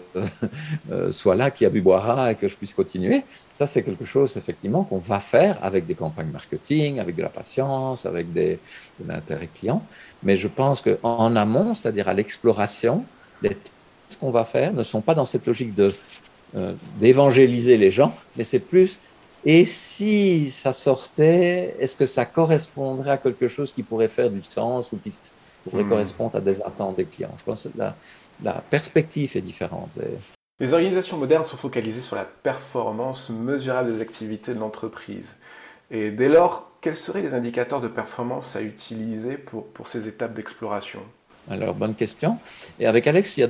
[1.12, 3.22] soient là, qui a bu boira et que je puisse continuer,
[3.54, 7.30] ça c'est quelque chose effectivement qu'on va faire avec des campagnes marketing, avec de la
[7.30, 8.60] patience, avec des,
[9.00, 9.82] de l'intérêt client.
[10.24, 13.06] Mais je pense qu'en amont, c'est-à-dire à, l'exploration,
[13.42, 15.94] les tests qu'on va faire ne sont pas dans cette logique de,
[16.56, 19.00] euh, d'évangéliser les gens, mais c'est plus
[19.46, 24.42] et si ça sortait, est-ce que ça correspondrait à quelque chose qui pourrait faire du
[24.44, 25.18] sens ou qui
[25.70, 25.90] pourrait hmm.
[25.90, 27.36] correspondre à des attentes des clients?
[27.38, 27.96] Je pense que la,
[28.42, 29.90] la perspective est différente.
[30.60, 35.36] Les organisations modernes sont focalisées sur la performance mesurable des activités de l'entreprise.
[35.92, 40.34] Et dès lors, quels seraient les indicateurs de performance à utiliser pour, pour ces étapes
[40.34, 41.02] d'exploration?
[41.50, 42.38] Alors, bonne question.
[42.80, 43.50] Et avec Alex, il y a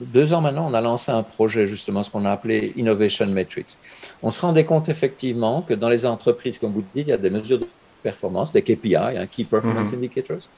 [0.00, 3.76] deux, ans maintenant, on a lancé un projet, justement, ce qu'on a appelé Innovation Metrics.
[4.22, 7.18] On se rendait compte effectivement que dans les entreprises, comme vous dites, il y a
[7.18, 7.68] des mesures de
[8.02, 9.98] performance, des KPI, un Key Performance mhm.
[9.98, 10.48] Indicators.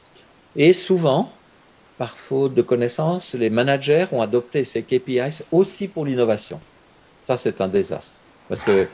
[0.55, 1.33] Et souvent,
[1.97, 6.61] par faute de connaissances, les managers ont adopté ces KPIs aussi pour l'innovation.
[7.25, 8.17] Ça, c'est un désastre.
[8.49, 8.87] Parce que,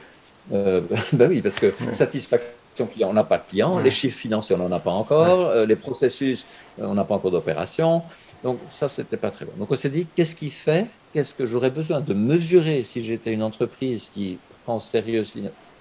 [0.53, 0.81] euh,
[1.13, 4.69] ben oui, parce que satisfaction client, on n'a pas de client, les chiffres financiers, on
[4.69, 6.45] n'en a pas encore, euh, les processus,
[6.81, 8.03] euh, on n'a pas encore d'opération.
[8.43, 9.53] Donc, ça, c'était pas très bon.
[9.57, 13.33] Donc, on s'est dit, qu'est-ce qui fait Qu'est-ce que j'aurais besoin de mesurer si j'étais
[13.33, 15.25] une entreprise qui prend au sérieux,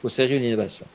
[0.03, 0.85] au sérieux l'innovation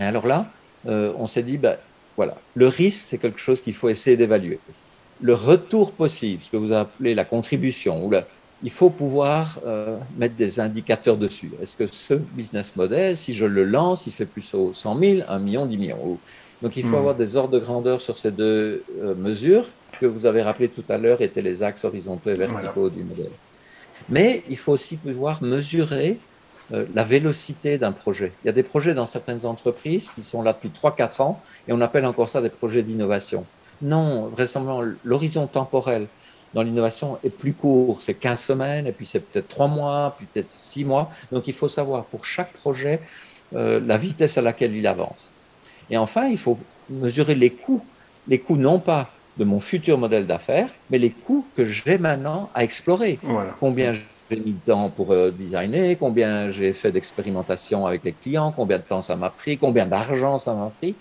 [0.00, 0.46] Et alors là,
[0.86, 1.76] on s'est dit, ben,
[2.16, 4.58] voilà, le risque, c'est quelque chose qu'il faut essayer d'évaluer.
[5.20, 8.10] Le retour possible, ce que vous appelez la contribution ou
[8.62, 11.50] il faut pouvoir euh, mettre des indicateurs dessus.
[11.60, 15.20] Est-ce que ce business model, si je le lance, il fait plus au 100 000,
[15.28, 16.18] 1 million, 10 millions?
[16.62, 17.00] Donc il faut hmm.
[17.00, 19.66] avoir des ordres de grandeur sur ces deux euh, mesures
[20.00, 23.30] que vous avez rappelé tout à l'heure étaient les axes horizontaux et verticaux du modèle.
[24.08, 26.18] Mais il faut aussi pouvoir mesurer
[26.72, 28.32] euh, la vélocité d'un projet.
[28.42, 31.72] Il y a des projets dans certaines entreprises qui sont là depuis 3-4 ans et
[31.72, 33.44] on appelle encore ça des projets d'innovation.
[33.80, 36.06] Non, vraisemblablement, l'horizon temporel
[36.54, 38.00] dans l'innovation est plus court.
[38.00, 41.10] C'est 15 semaines, et puis c'est peut-être 3 mois, puis peut-être 6 mois.
[41.30, 43.00] Donc il faut savoir pour chaque projet
[43.54, 45.32] euh, la vitesse à laquelle il avance.
[45.90, 47.84] Et enfin, il faut mesurer les coûts.
[48.28, 52.50] Les coûts non pas de mon futur modèle d'affaires, mais les coûts que j'ai maintenant
[52.54, 53.18] à explorer.
[53.60, 53.94] Combien
[54.30, 58.78] j'ai mis de temps pour euh, designer, combien j'ai fait d'expérimentation avec les clients, combien
[58.78, 60.94] de temps ça m'a pris, combien d'argent ça m'a pris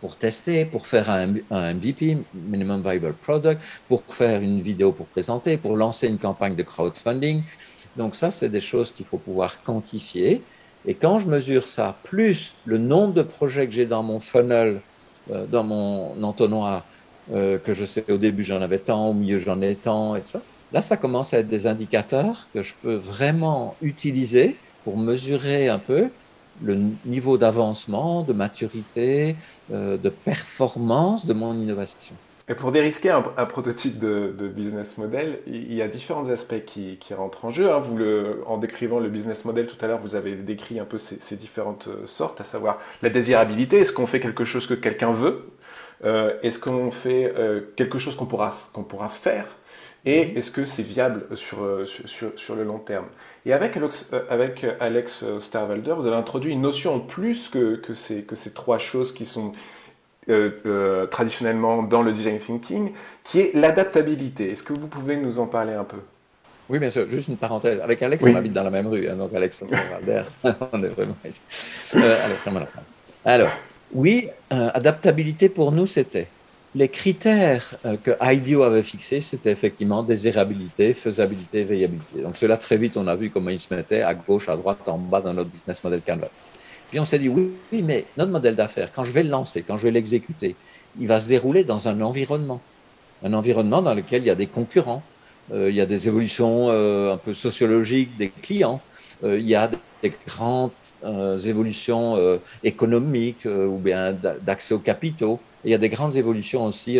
[0.00, 1.26] pour tester, pour faire un,
[1.74, 6.62] MVP, Minimum Viable Product, pour faire une vidéo pour présenter, pour lancer une campagne de
[6.62, 7.42] crowdfunding.
[7.96, 10.42] Donc ça, c'est des choses qu'il faut pouvoir quantifier.
[10.86, 14.80] Et quand je mesure ça, plus le nombre de projets que j'ai dans mon funnel,
[15.32, 16.84] euh, dans mon entonnoir,
[17.34, 20.22] euh, que je sais au début j'en avais tant, au milieu j'en ai tant, et
[20.72, 25.80] là, ça commence à être des indicateurs que je peux vraiment utiliser pour mesurer un
[25.80, 26.08] peu
[26.62, 29.36] le niveau d'avancement, de maturité,
[29.72, 32.14] euh, de performance de mon innovation.
[32.48, 37.44] Et pour dérisquer un, prototype de, business model, il y a différents aspects qui, rentrent
[37.44, 37.72] en jeu.
[37.72, 37.82] Hein.
[38.46, 41.88] En décrivant le business model tout à l'heure, vous avez décrit un peu ces, différentes
[41.88, 43.80] euh, sortes, à savoir la désirabilité.
[43.80, 45.50] Est-ce qu'on fait quelque chose que quelqu'un veut?
[46.04, 47.34] Euh, Est-ce qu'on fait
[47.74, 49.46] quelque chose qu'on pourra, qu'on pourra faire?
[50.06, 50.38] Et mhm.
[50.38, 53.06] est-ce que c'est viable sur, sur, sur, le long terme?
[53.44, 57.92] Et avec Alex, avec Alex Starvalder, vous avez introduit une notion en plus que, que,
[57.92, 59.52] ces, que ces trois choses qui sont
[60.28, 62.90] euh, euh, traditionnellement dans le design thinking,
[63.22, 64.50] qui est l'adaptabilité.
[64.50, 65.98] Est-ce que vous pouvez nous en parler un peu?
[66.68, 67.08] Oui, bien sûr.
[67.08, 67.78] Juste une parenthèse.
[67.80, 69.08] Avec Alex, on habite dans la même rue.
[69.08, 69.66] Hein, donc, Alex, on
[70.82, 71.40] est vraiment ici.
[71.94, 72.16] Euh,
[73.24, 73.50] alors,
[73.92, 76.26] oui, adaptabilité pour nous, c'était
[76.76, 82.20] les critères que IDEO avait fixés, c'était effectivement désirabilité, faisabilité, veillabilité.
[82.20, 84.86] Donc, cela, très vite, on a vu comment ils se mettaient à gauche, à droite,
[84.86, 86.36] en bas dans notre business model Canvas.
[86.90, 87.50] Puis on s'est dit, oui,
[87.82, 90.54] mais notre modèle d'affaires, quand je vais le lancer, quand je vais l'exécuter,
[91.00, 92.60] il va se dérouler dans un environnement.
[93.24, 95.02] Un environnement dans lequel il y a des concurrents,
[95.52, 98.82] euh, il y a des évolutions euh, un peu sociologiques des clients,
[99.24, 99.70] euh, il y a
[100.02, 100.72] des grandes
[101.44, 104.12] évolutions économiques ou bien
[104.42, 106.98] d'accès aux capitaux, il y a des grandes évolutions aussi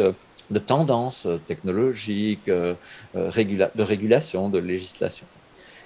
[0.51, 2.77] de tendances technologiques, de
[3.15, 5.27] régulation, de législation.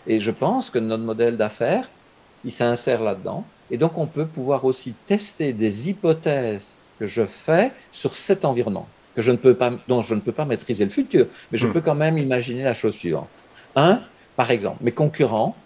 [0.06, 1.88] Et je pense que notre modèle d'affaires,
[2.44, 3.44] il s'insère là-dedans.
[3.70, 8.88] Et donc, on peut pouvoir aussi tester des hypothèses que je fais sur cet environnement,
[9.14, 11.66] que je ne peux pas, dont je ne peux pas maîtriser le futur, mais je
[11.66, 11.72] hmm.
[11.72, 13.28] peux quand même imaginer la chose suivante.
[13.76, 14.00] Un,
[14.36, 15.56] par exemple, mes concurrents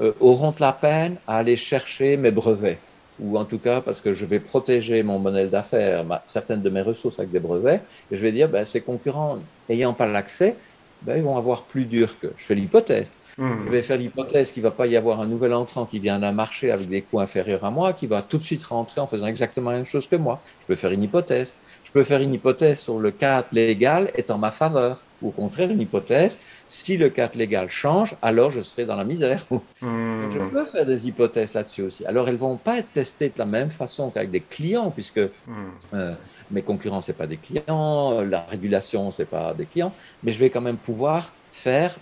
[0.00, 2.78] euh, auront la peine à aller chercher mes brevets,
[3.22, 6.82] ou en tout cas parce que je vais protéger mon modèle d'affaires, certaines de mes
[6.82, 10.56] ressources avec des brevets, et je vais dire, ben, ces concurrents n'ayant pas l'accès,
[11.02, 12.28] ben, ils vont avoir plus dur que.
[12.36, 13.06] Je fais l'hypothèse.
[13.38, 13.56] Hmm.
[13.64, 16.18] Je vais faire l'hypothèse qu'il ne va pas y avoir un nouvel entrant qui vient
[16.18, 19.06] d'un marché avec des coûts inférieurs à moi, qui va tout de suite rentrer en
[19.06, 20.40] faisant exactement la même chose que moi.
[20.62, 21.54] Je peux faire une hypothèse.
[21.84, 25.00] Je peux faire une hypothèse sur le cadre légal est en ma faveur.
[25.22, 29.04] Ou au contraire, une hypothèse, si le cadre légal change, alors je serai dans la
[29.04, 29.44] misère.
[29.82, 30.30] Hmm.
[30.30, 32.06] je peux faire des hypothèses là-dessus aussi.
[32.06, 35.18] Alors, elles ne vont pas être testées de la même façon qu'avec des clients, puisque
[35.18, 35.54] hmm.
[35.94, 36.14] euh,
[36.50, 40.50] mes concurrents, ce pas des clients, la régulation, ce pas des clients, mais je vais
[40.50, 41.96] quand même pouvoir faire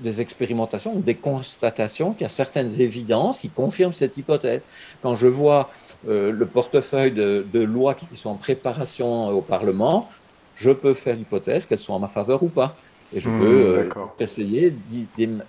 [0.00, 4.60] des expérimentations des constatations qu'il y a certaines évidences qui confirment cette hypothèse.
[5.02, 5.70] Quand je vois
[6.08, 10.08] euh, le portefeuille de, lois qui sont en préparation au Parlement,
[10.58, 12.76] je peux faire l'hypothèse qu'elles sont en ma faveur ou pas.
[13.14, 13.88] Et je hmm, peux euh,
[14.20, 14.74] essayer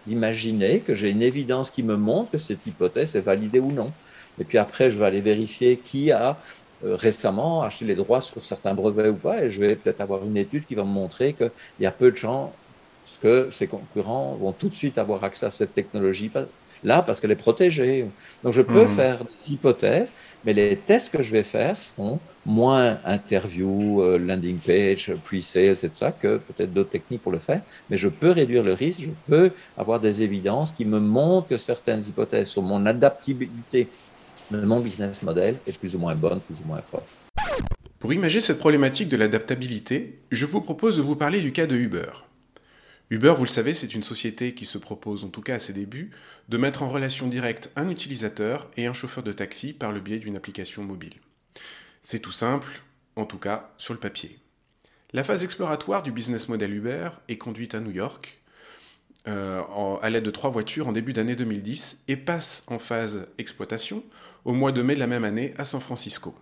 [0.08, 3.92] d'imaginer que j'ai une évidence qui me montre que cette hypothèse est validée ou non.
[4.40, 6.38] Et puis après, je vais aller vérifier qui a
[6.86, 10.24] euh, récemment acheté les droits sur certains brevets ou pas, et je vais peut-être avoir
[10.24, 12.54] une étude qui va me montrer qu'il y a peu de gens
[13.22, 16.32] que ses concurrents vont tout de suite avoir accès à cette technologie
[16.84, 18.06] là parce qu'elle est protégée.
[18.44, 18.90] Donc je peux mhm.
[18.90, 20.12] faire des hypothèses,
[20.46, 25.92] mais les tests que je vais faire seront moins interview, euh, landing page, pre-sales, et
[25.94, 27.62] ça, que peut-être d'autres techniques pour le faire.
[27.90, 31.58] Mais je peux réduire le risque, je peux avoir des évidences qui me montrent que
[31.58, 33.88] certaines hypothèses sur mon adaptabilité
[34.50, 37.06] de mon business model est plus ou moins bonne, plus ou moins forte.
[38.00, 41.76] Pour imaginer cette problématique de l'adaptabilité, je vous propose de vous parler du cas de
[41.76, 42.29] Uber.
[43.12, 45.74] Uber, vous le savez, c'est une société qui se propose, en tout cas à ses
[45.74, 46.12] débuts,
[46.48, 50.20] de mettre en relation directe un utilisateur et un chauffeur de taxi par le biais
[50.20, 51.16] d'une application mobile.
[52.04, 52.84] C'est tout simple,
[53.16, 54.38] en tout cas sur le papier.
[55.12, 58.36] La phase exploratoire du business model Uber est conduite à New York.
[59.28, 59.62] euh,
[60.02, 64.02] à l'aide de trois voitures en début d'année 2010 et passe en phase exploitation
[64.46, 66.36] au mois de mai de la même année à San Francisco.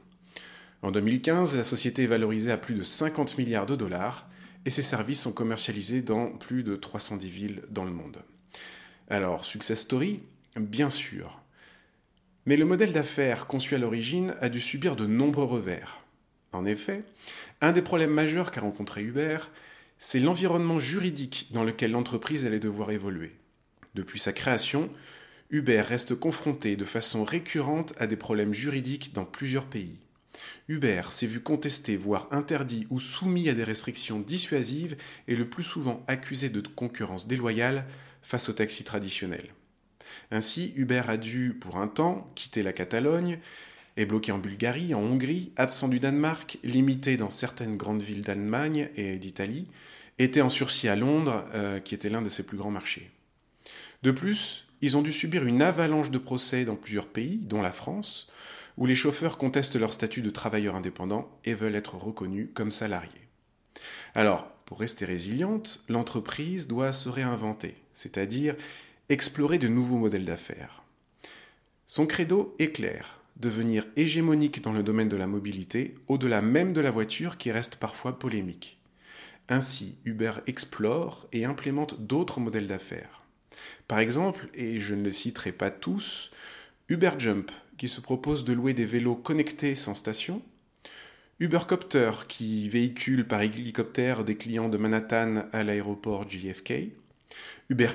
[0.84, 4.30] En 2015, la société est valorisée à plus de 50 milliards de dollars
[4.68, 8.18] et ses services sont commercialisés dans plus de 310 villes dans le monde.
[9.10, 10.20] Alors, success story
[10.58, 11.40] Bien sûr.
[12.46, 16.02] Mais le modèle d'affaires conçu à l'origine a dû subir de nombreux revers.
[16.52, 17.06] En effet,
[17.62, 19.38] un des problèmes majeurs qu'a rencontré Uber,
[20.00, 23.32] c'est l'environnement juridique dans lequel l'entreprise allait devoir évoluer.
[23.96, 24.90] Depuis sa création,
[25.50, 29.96] Uber reste confronté de façon récurrente à des problèmes juridiques dans plusieurs pays.
[30.68, 35.64] Uber s'est vu contesté, voire interdit ou soumis à des restrictions dissuasives et le plus
[35.64, 37.86] souvent accusé de concurrence déloyale
[38.22, 39.54] face aux taxis traditionnels.
[40.32, 43.40] Ainsi, Uber a dû, pour un temps, quitter la Catalogne,
[43.96, 48.90] est bloqué en Bulgarie, en Hongrie, absent du Danemark, limité dans certaines grandes villes d'Allemagne
[48.96, 49.68] et d'Italie,
[50.20, 53.10] était en sursis à Londres, euh, qui était l'un de ses plus grands marchés.
[54.04, 57.72] De plus, ils ont dû subir une avalanche de procès dans plusieurs pays, dont la
[57.72, 58.30] France,
[58.78, 63.28] où les chauffeurs contestent leur statut de travailleurs indépendants et veulent être reconnus comme salariés.
[64.16, 68.56] Alors, pour rester résiliente, l'entreprise doit se réinventer, c'est-à-dire
[69.10, 70.84] explorer de nouveaux modèles d'affaires.
[71.86, 76.82] Son credo est clair, devenir hégémonique dans le domaine de la mobilité, au-delà même de
[76.82, 78.78] la voiture qui reste parfois polémique.
[79.50, 83.22] Ainsi, Uber explore et implémente d'autres modèles d'affaires.
[83.88, 86.32] Par exemple, et je ne le citerai pas tous,
[86.90, 90.42] Uber Jump, qui se propose de louer des vélos connectés sans station,
[91.40, 96.92] Ubercopter, qui véhicule par hélicoptère des clients de Manhattan à l'aéroport JFK,
[97.70, 97.90] Uber,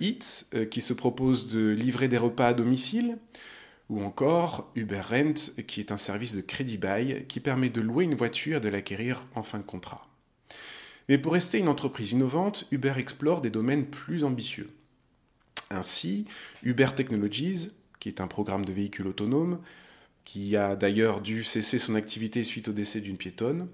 [0.00, 3.18] Eats, euh, qui se propose de livrer des repas à domicile,
[3.88, 8.04] ou encore Uber Rent, qui est un service de crédit bail qui permet de louer
[8.04, 10.06] une voiture et de l'acquérir en fin de contrat.
[11.08, 14.70] Mais pour rester une entreprise innovante, Uber explore des domaines plus ambitieux.
[15.70, 16.26] Ainsi,
[16.62, 17.72] Uber Technologies,
[18.08, 19.58] qui est un programme de véhicules autonomes,
[20.24, 23.68] qui a d'ailleurs dû cesser son activité suite au décès d'une piétonne,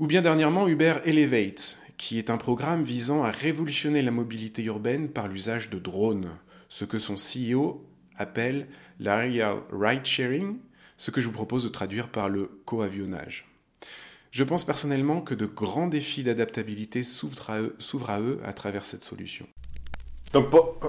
[0.00, 5.08] ou bien dernièrement Uber Elevate, qui est un programme visant à révolutionner la mobilité urbaine
[5.08, 6.30] par l'usage de drones,
[6.68, 8.66] ce que son CEO appelle
[8.98, 10.56] l'Aerial Ride Sharing,
[10.96, 13.46] ce que je vous propose de traduire par le coavionnage.
[14.32, 19.46] Je pense personnellement que de grands défis d'adaptabilité s'ouvrent à, eux à travers cette solution.
[20.32, 20.46] Donc,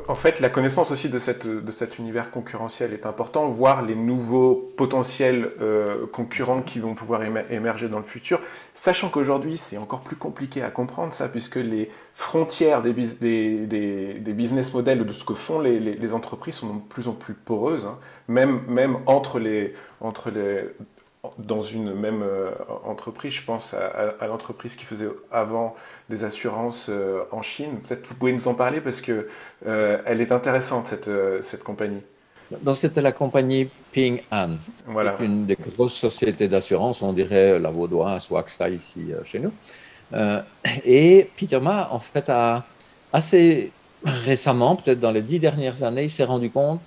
[0.08, 5.52] en fait, la connaissance aussi de, cet univers concurrentiel est important, voir les nouveaux potentiels
[5.60, 8.40] euh, concurrents qui vont pouvoir émerger dans le futur,
[8.74, 15.06] sachant qu'aujourd'hui, c'est encore plus compliqué à comprendre ça, puisque les frontières des, business models
[15.06, 18.00] de ce que font les, entreprises sont de plus en plus poreuses, hein.
[18.30, 19.74] même, entre les,
[21.38, 22.52] dans une même euh,
[22.84, 25.74] entreprise, je pense à, l'entreprise qui faisait avant
[26.10, 27.80] des assurances euh, en Chine.
[27.88, 29.30] Peut-être vous pouvez nous en parler parce que
[29.66, 31.10] euh, elle est intéressante cette,
[31.42, 32.02] cette compagnie.
[32.62, 35.16] Donc c'était la compagnie Ping An, voilà.
[35.22, 39.54] une des grosses sociétés d'assurance, on dirait la Vaudoise ou AXA ici chez nous.
[40.84, 42.66] et Peter Ma, en fait, a
[43.14, 43.72] assez
[44.04, 46.82] récemment, peut-être dans les dix dernières années, il s'est rendu compte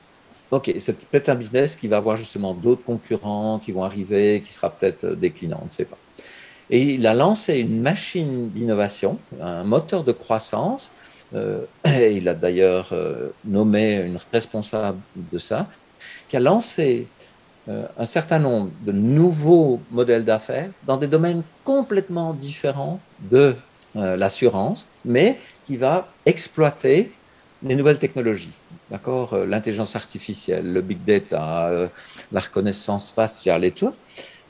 [0.52, 4.52] Ok, c'est peut-être un business qui va avoir justement d'autres concurrents qui vont arriver, qui
[4.52, 5.98] sera peut-être euh, déclinant, on ne sait pas.
[6.70, 10.90] Et il a lancé une machine d'innovation, un moteur de croissance.
[11.34, 15.66] Euh, et il a d'ailleurs euh, nommé une responsable de ça,
[16.28, 17.08] qui a lancé
[17.98, 23.56] un certain nombre de nouveaux modèles d'affaires dans des domaines complètement différents de
[23.96, 27.10] l'assurance, mais qui va exploiter
[27.62, 28.52] les nouvelles technologies.
[28.90, 31.88] D'accord euh, L'intelligence artificielle, le big data, euh,
[32.32, 33.92] la reconnaissance faciale et tout.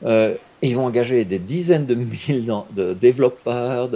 [0.04, 3.88] Euh, ils vont engager des dizaines de milliers de développeurs,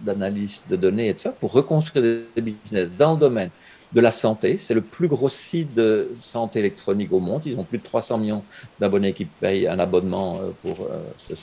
[0.00, 3.50] d'analystes de, données et tout ça pour reconstruire des business dans le domaine
[3.92, 4.58] de la santé.
[4.60, 7.42] C'est le plus gros site de santé électronique au monde.
[7.46, 8.42] Ils ont plus de 300 millions
[8.78, 11.34] d'abonnés qui payent un abonnement pour ce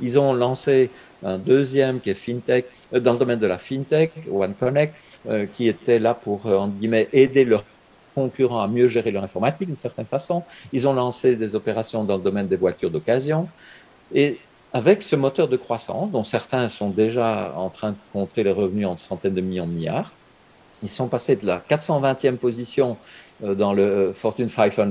[0.00, 0.90] Ils ont lancé
[1.22, 4.94] un deuxième qui est FinTech, dans le domaine de la FinTech, OneConnect,
[5.28, 7.64] euh, qui étaient là pour, euh, guillemets, aider leurs
[8.14, 10.42] concurrents à mieux gérer leur informatique d'une certaine façon.
[10.72, 13.48] Ils ont lancé des opérations dans le domaine des voitures d'occasion.
[14.14, 14.38] Et
[14.72, 18.86] avec ce moteur de croissance, dont certains sont déjà en train de compter les revenus
[18.86, 20.12] en centaines de millions de milliards,
[20.82, 22.96] ils sont passés de la 420e position
[23.44, 24.90] euh, dans le Fortune 500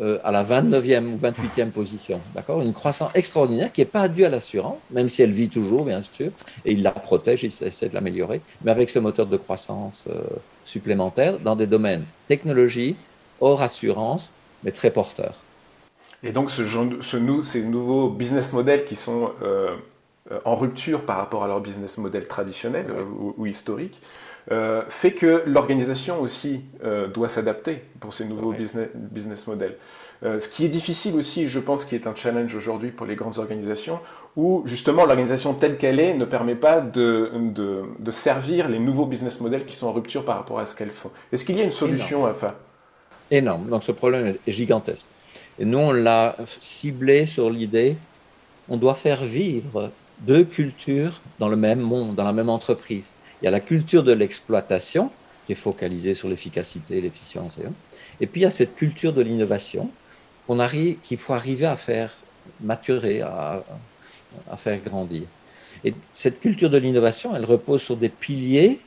[0.00, 2.20] euh, à la 29e ou 28e position.
[2.34, 2.60] D'accord?
[2.62, 6.00] Une croissance extraordinaire qui n'est pas due à l'assurance, même si elle vit toujours, bien
[6.00, 6.30] sûr,
[6.64, 10.22] et il la protège, il essaie de l'améliorer, mais avec ce moteur de croissance euh,
[10.64, 12.96] supplémentaire dans des domaines technologie,
[13.40, 14.30] hors assurance,
[14.62, 15.40] mais très porteurs.
[16.22, 21.42] Et donc, ce, ce ces nouveaux business models qui sont euh, en rupture par rapport
[21.42, 22.86] à leur business model traditionnel
[23.36, 24.00] ou, historique,
[24.88, 26.62] fait que l'organisation aussi
[27.14, 29.76] doit s'adapter pour ces nouveaux business, business models.
[30.22, 33.38] ce qui est difficile aussi, je pense, qui est un challenge aujourd'hui pour les grandes
[33.38, 34.00] organisations,
[34.36, 37.30] où justement l'organisation telle qu'elle est ne permet pas de,
[37.98, 40.90] de, servir les nouveaux business models qui sont en rupture par rapport à ce qu'elles
[40.90, 41.10] font.
[41.32, 42.58] Est-ce qu'il y a une solution à ça
[43.30, 43.68] Énorme.
[43.68, 45.06] Donc ce problème est gigantesque.
[45.58, 47.96] Et nous, on l'a ciblé sur l'idée,
[48.68, 53.14] on doit faire vivre deux cultures dans le même monde, dans la même entreprise.
[53.40, 55.10] Il y a la culture de l'exploitation,
[55.46, 57.56] qui est focalisée sur l'efficacité, l'efficience,
[58.20, 59.90] et puis il y a cette culture de l'innovation
[61.04, 62.12] qu'il faut arriver à faire
[62.60, 63.62] maturer, à,
[64.50, 65.22] à faire grandir.
[65.84, 68.80] Et cette culture de l'innovation, elle repose sur des piliers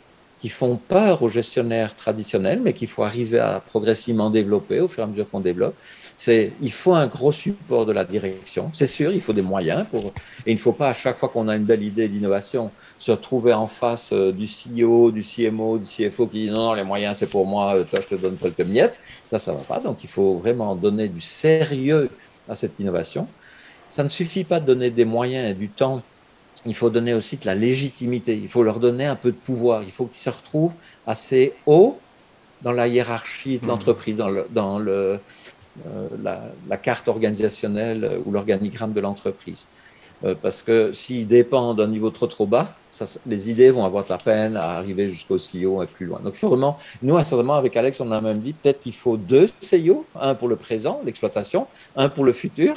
[0.43, 4.99] qui font peur aux gestionnaires traditionnels, mais qu'il faut arriver à progressivement développer au fur
[4.99, 5.73] et à mesure qu'on développe.
[6.17, 8.69] C'est, il faut un gros support de la direction.
[8.73, 10.07] C'est sûr, il faut des moyens pour,
[10.45, 13.11] et il ne faut pas à chaque fois qu'on a une belle idée d'innovation se
[13.11, 16.83] retrouver en face euh, du CEO, du CMO, du CFO qui dit non, non, les
[16.83, 18.95] moyens c'est pour moi, toi je te donne quelques miettes.
[19.25, 19.79] Ça, ça va pas.
[19.79, 22.09] Donc il faut vraiment donner du sérieux
[22.49, 23.29] à cette innovation.
[23.91, 26.01] Ça ne suffit pas de donner des moyens et du temps.
[26.65, 28.37] Il faut donner aussi de la légitimité.
[28.37, 29.83] Il faut leur donner un peu de pouvoir.
[29.83, 30.73] Il faut qu'ils se retrouvent
[31.05, 31.99] assez haut
[32.61, 33.67] dans la hiérarchie de mmh.
[33.67, 35.19] l'entreprise, dans, le, dans le,
[35.87, 36.07] euh,
[36.67, 39.65] la, carte organisationnelle ou l'organigramme de l'entreprise.
[40.23, 44.05] Euh, parce que s'ils dépendent d'un niveau trop trop bas, ça, les idées vont avoir
[44.05, 46.19] de la peine à arriver jusqu'au CEO et plus loin.
[46.23, 50.05] Donc vraiment, nous, certainement, avec Alex, on a même dit peut-être qu'il faut deux CEO,
[50.19, 52.75] un pour le présent, l'exploitation, un pour le futur,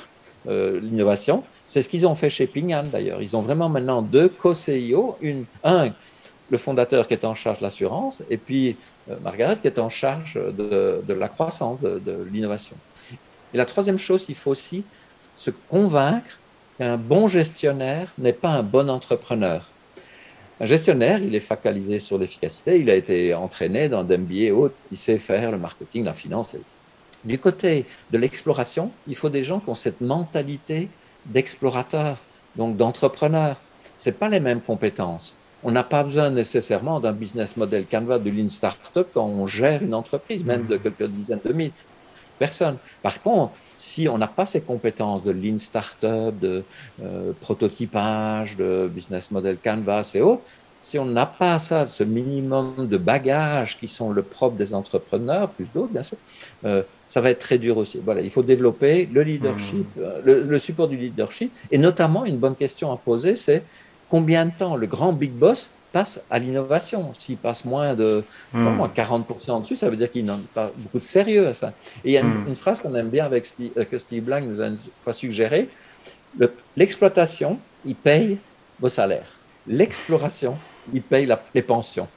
[0.48, 1.44] euh, l'innovation.
[1.66, 3.20] C'est ce qu'ils ont fait chez Ping d'ailleurs.
[3.20, 5.18] Ils ont vraiment maintenant deux co-CIO,
[5.64, 5.90] un
[6.48, 8.76] le fondateur qui est en charge de l'assurance et puis
[9.10, 12.76] euh, Margaret qui est en charge de, la croissance, de, de l'innovation.
[13.52, 14.84] Et la troisième chose, il faut aussi
[15.36, 16.38] se convaincre
[16.78, 19.64] qu'un bon gestionnaire n'est pas un bon entrepreneur.
[20.60, 24.74] Un gestionnaire, il est focalisé sur l'efficacité, il a été entraîné dans d'MBA et autres,
[24.90, 26.56] il sait faire le marketing, la finance,
[27.24, 30.88] du côté de l'exploration, il faut des gens qui ont cette mentalité
[31.26, 32.18] d'explorateur,
[32.56, 33.56] donc d'entrepreneur.
[33.96, 35.34] Ce pas les mêmes compétences.
[35.64, 39.82] On n'a pas besoin nécessairement d'un business model Canva de Lean Startup quand on gère
[39.82, 41.72] une entreprise, même de quelques dizaines de mille
[42.38, 42.76] personnes.
[43.02, 46.62] Par contre, si on n'a pas ces compétences de Lean Startup, de
[47.02, 50.42] euh, prototypage, de business model Canvas et autres,
[50.82, 55.48] si on n'a pas ça, ce minimum de bagages qui sont le propre des entrepreneurs,
[55.48, 56.16] plus d'autres bien sûr,
[56.64, 56.82] euh,
[57.16, 57.98] ça va être très dur aussi.
[58.04, 60.00] Voilà, il faut développer le leadership, mmh.
[60.02, 63.62] euh, le, support du leadership, et notamment une bonne question à poser, c'est
[64.10, 67.14] combien de temps le grand big boss passe à l'innovation?
[67.18, 68.22] S'il passe moins de
[68.54, 69.62] 40% mmh.
[69.62, 71.72] dessus, ça veut dire qu'il n'a pas beaucoup de sérieux à ça.
[72.04, 72.56] Et il y a une, mmh.
[72.56, 73.48] phrase qu'on aime bien avec
[73.78, 75.70] euh, que Steve Blank nous a une fois suggéré
[76.76, 78.36] l'exploitation, il paye
[78.78, 79.32] vos salaires.
[79.66, 80.58] L'exploration,
[80.92, 82.08] il paye les pensions.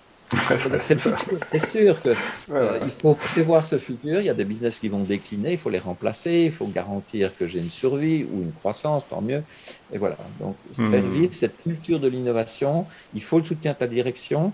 [0.81, 2.15] C'est sûr qu'il
[2.51, 4.19] euh, faut prévoir ce futur.
[4.19, 7.35] Il y a des business qui vont décliner, il faut les remplacer, il faut garantir
[7.35, 9.43] que j'ai une survie ou une croissance, tant mieux.
[9.91, 10.17] Et voilà.
[10.39, 10.91] Donc, hmm.
[10.91, 14.51] faire vivre cette culture de l'innovation, il faut le soutien de la direction,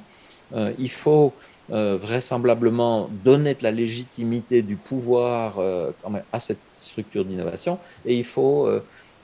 [0.55, 1.33] euh, il faut
[1.71, 5.59] euh, vraisemblablement donner de la légitimité, du pouvoir
[6.31, 8.69] à cette structure d'innovation, et il faut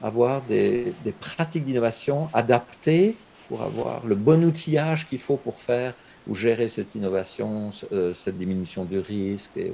[0.01, 3.15] avoir des pratiques d'innovation adaptées
[3.47, 5.93] pour avoir le bon outillage qu'il faut pour faire
[6.27, 9.51] ou gérer cette innovation, euh, cette diminution du risque.
[9.57, 9.73] Et...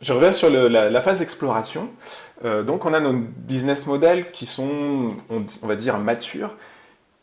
[0.00, 1.88] Je reviens sur la, phase d'exploration.
[2.44, 6.54] Euh, donc, on a nos business models qui sont, on, va dire, matures.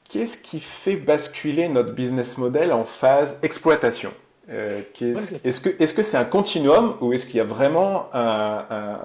[0.10, 4.12] Qu'est-ce qui fait basculer notre business model en phase exploitation?
[4.52, 9.00] Euh, Est-ce que c'est -ce c'est un continuum ou est-ce qu'il y a vraiment un,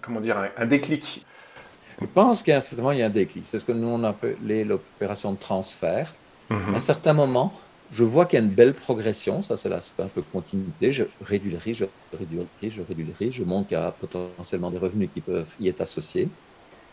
[0.00, 1.26] comment dire, un, déclic?
[2.00, 3.44] Je pense qu'il y a un déclic.
[3.46, 6.14] C'est ce que nous on appelait l'opération de transfert.
[6.48, 6.74] Mhm.
[6.74, 7.52] À un certain moment,
[7.92, 11.04] je vois qu'il y a une belle progression, ça c'est l'aspect un peu continuité, je
[11.24, 14.70] réduis le risque, je réduis le risque, je réduis le risque, je y a potentiellement
[14.70, 16.28] des revenus qui peuvent y être associés.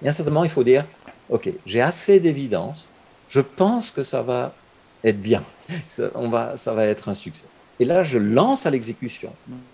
[0.04, 0.14] Et à
[0.44, 0.86] il faut dire,
[1.30, 2.88] OK, j'ai assez d'évidence,
[3.30, 4.54] je pense que ça va
[5.04, 5.44] être bien,
[5.88, 7.46] ça, on va, ça va être un succès.
[7.80, 9.34] Et là, je lance à l'exécution.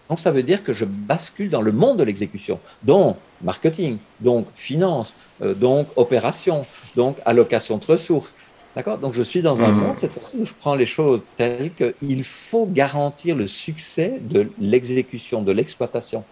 [0.09, 4.47] Donc, ça veut dire que je bascule dans le monde de l'exécution, donc marketing, donc
[4.55, 6.65] finance, euh, donc opération,
[6.95, 8.33] donc allocation de ressources,
[8.75, 8.97] D'accord?
[8.97, 9.79] Donc je suis dans un hmm.
[9.79, 14.49] monde, cette fois-ci, où je prends les choses telles qu'il faut garantir le succès de
[14.59, 16.23] l'exécution, de l'exploitation.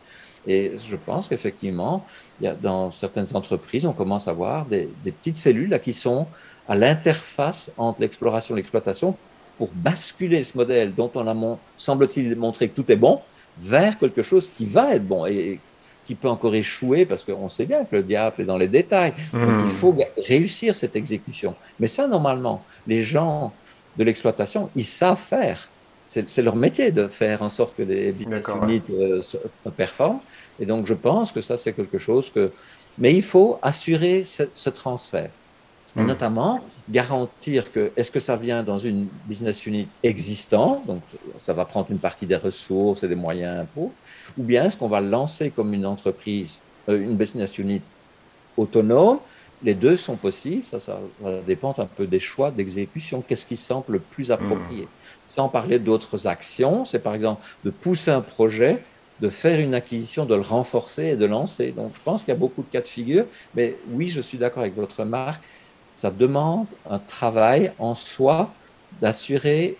[0.47, 2.05] Et je pense qu'effectivement,
[2.61, 6.25] dans certaines entreprises, on commence à voir des, petites cellules là, qui sont
[6.69, 9.15] à l'interface entre l'exploration et l'exploitation
[9.57, 13.19] pour basculer ce modèle dont on a, semble-t-il, montré que tout est bon,
[13.59, 15.25] vers quelque chose qui va être bon.
[15.25, 15.59] Et
[16.07, 19.13] qui peut encore échouer parce qu'on sait bien que le diable est dans les détails.
[19.33, 19.69] Donc il hmm.
[19.69, 21.53] faut réussir cette exécution.
[21.79, 23.51] Mais ça, normalement, les gens
[23.97, 25.67] de l'exploitation, ils savent faire.
[26.05, 29.21] C'est leur métier de faire en sorte que les business units euh,
[29.75, 30.21] performent.
[30.57, 32.51] Et donc je pense que ça, c'est quelque chose que...
[32.97, 35.29] Mais il faut assurer ce, transfert.
[35.97, 36.05] Hmm.
[36.05, 41.01] notamment garantir que est-ce que ça vient dans une business unit existante, donc
[41.39, 43.91] ça va prendre une partie des ressources et des moyens pour,
[44.37, 47.81] ou bien est-ce qu'on va lancer comme une entreprise, euh, une business unit
[48.55, 49.17] autonome?
[49.63, 53.23] Les deux sont possibles, ça, ça va dépendre un peu des choix d'exécution.
[53.27, 55.27] Qu'est-ce qui semble le plus approprié hmm.
[55.27, 58.83] Sans parler d'autres actions, c'est par exemple de pousser un projet,
[59.19, 61.71] de faire une acquisition, de le renforcer et de lancer.
[61.71, 63.25] Donc je pense qu'il y a beaucoup de cas de figure,
[63.55, 65.41] mais oui, je suis d'accord avec votre remarque,
[65.97, 68.51] ça demande un travail en soi
[69.01, 69.77] d'assurer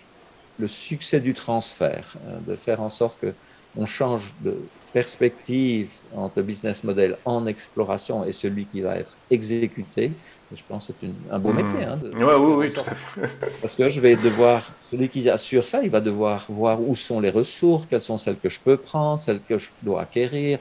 [0.58, 3.32] le succès du transfert, hein, de faire en sorte que
[3.76, 4.56] on change de
[4.92, 10.10] perspective entre le business model en exploration et celui qui va être exécuté.
[10.52, 11.56] Je pense que c'est un beau hmm.
[11.56, 11.84] métier.
[11.84, 13.28] Hein, oui, oui, tout à fait.
[13.60, 17.20] Parce que je vais devoir, celui qui assure ça, il va devoir voir où sont
[17.20, 20.58] les ressources, quelles sont celles que je peux prendre, celles que je dois acquérir,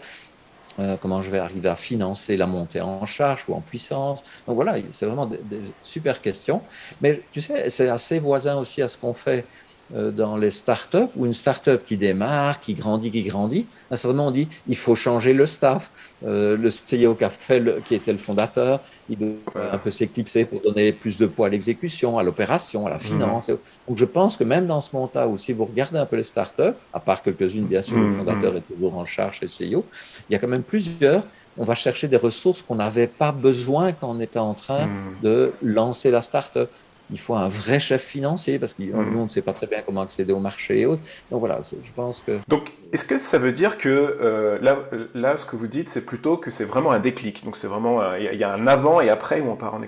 [0.80, 4.23] euh, comment je vais arriver à financer la montée en charge ou en puissance.
[4.47, 5.39] Donc voilà, c'est vraiment des,
[5.84, 6.61] super questions.
[7.01, 9.45] Mais tu sais, c'est assez voisin aussi à ce qu'on fait
[9.91, 14.15] dans les startups ou une startup qui démarre, qui grandit, qui grandit, à un certain
[14.15, 15.91] moment on dit il faut changer le staff.
[16.25, 19.29] Euh, le CEO qui, a fait qui était le fondateur, il doit
[19.71, 23.49] un peu s'éclipser pour donner plus de poids à l'exécution, à l'opération, à la finance.
[23.49, 23.57] Mhm.
[23.88, 26.23] Donc je pense que même dans ce moment-là où si vous regardez un peu les
[26.23, 28.17] startups, à part quelques-unes bien sûr, le mhm.
[28.17, 29.85] fondateur est toujours en charge, le CEO,
[30.29, 31.23] il y a quand même plusieurs
[31.59, 35.15] on va chercher des ressources qu'on n'avait pas besoin quand on était en train mhm.
[35.23, 36.69] de lancer la startup
[37.12, 39.12] il faut un vrai chef financier parce que hmm.
[39.12, 41.01] nous, on ne sait pas très bien comment accéder au marché et autres.
[41.32, 42.39] Donc voilà, je pense que.
[42.47, 44.78] Donc, est-ce que ça veut dire que euh, là,
[45.14, 48.16] là, ce que vous dites, c'est plutôt que c'est vraiment un déclic Donc, c'est vraiment.
[48.16, 49.82] Il y, a un avant et après où on part en,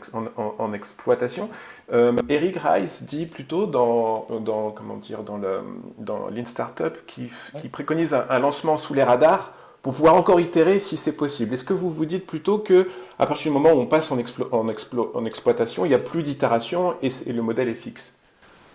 [0.58, 1.50] en, exploitation.
[1.92, 5.62] Euh, Eric Rice dit plutôt dans, dans comment dire, dans, le,
[5.98, 10.80] dans Lean Startup qui, qui préconise un lancement sous les radars pour pouvoir encore itérer
[10.80, 11.54] si c'est possible.
[11.54, 14.18] Est-ce que vous vous dites plutôt que à partir du moment où on passe en,
[14.52, 14.68] en,
[15.14, 18.16] en exploitation, il n'y a plus d'itération et, le modèle est fixe?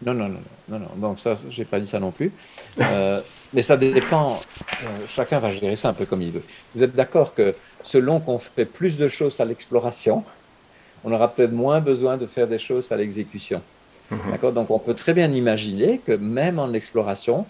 [0.05, 0.88] Non, non, non, non, non.
[0.96, 2.32] Donc ça, j'ai pas dit ça non plus.
[2.80, 3.20] Euh,
[3.55, 4.40] mais ça dépend.
[4.82, 6.42] Euh, chacun va gérer ça un peu comme il veut.
[6.74, 10.24] Vous êtes d'accord que selon qu'on fait plus de choses à l'exploration,
[11.05, 13.62] on aura peut-être moins besoin de faire des choses à l'exécution.
[14.11, 14.18] Mhm.
[14.32, 14.52] D'accord?
[14.52, 17.46] Donc on peut très bien imaginer que même en exploration,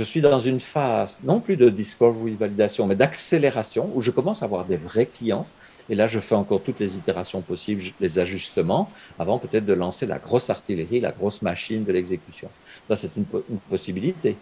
[0.00, 4.40] je suis dans une phase non plus de discovery validation, mais d'accélération où je commence
[4.40, 5.46] à avoir des vrais clients.
[5.90, 10.06] Et là, je fais encore toutes les itérations possibles, les ajustements, avant peut-être de lancer
[10.06, 12.48] la grosse artillerie, la grosse machine de l'exécution.
[12.88, 14.38] Ça, c'est une, une, possibilité.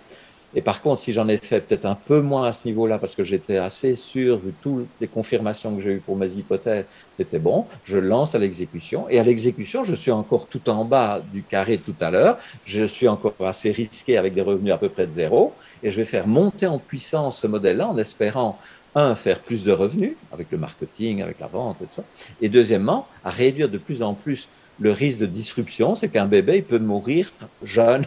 [0.55, 3.15] Et par contre, si j'en ai fait peut-être un peu moins à ce niveau-là, parce
[3.15, 6.87] que j'étais assez sûr, vu toutes les confirmations que j'ai eues pour mes hypothèses,
[7.17, 9.09] c'était bon, je lance à l'exécution.
[9.11, 12.39] Et à l'exécution, je suis encore tout en bas du carré tout à l'heure.
[12.65, 15.53] Je suis encore assez risqué avec des revenus à peu près de zéro.
[15.83, 18.59] Et je vais faire monter en puissance ce modèle-là en espérant,
[18.95, 22.05] un, faire plus de revenus avec le marketing, avec la vente et tout ça.
[22.41, 24.49] Et deuxièmement, à réduire de plus en plus
[24.81, 27.33] le risque de disruption, c'est qu'un bébé il peut mourir
[27.65, 28.05] jeune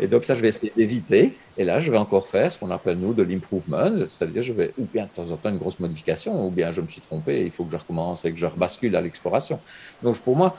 [0.00, 1.36] et donc ça, je vais essayer d'éviter.
[1.56, 4.72] Et là, je vais encore faire ce qu'on appelle, nous, de l'improvement, c'est-à-dire je vais,
[4.78, 7.42] ou bien de temps en temps, une grosse modification, ou bien je me suis trompé,
[7.42, 9.60] il faut que je recommence et que je rebascule à l'exploration.
[10.02, 10.56] Donc pour moi,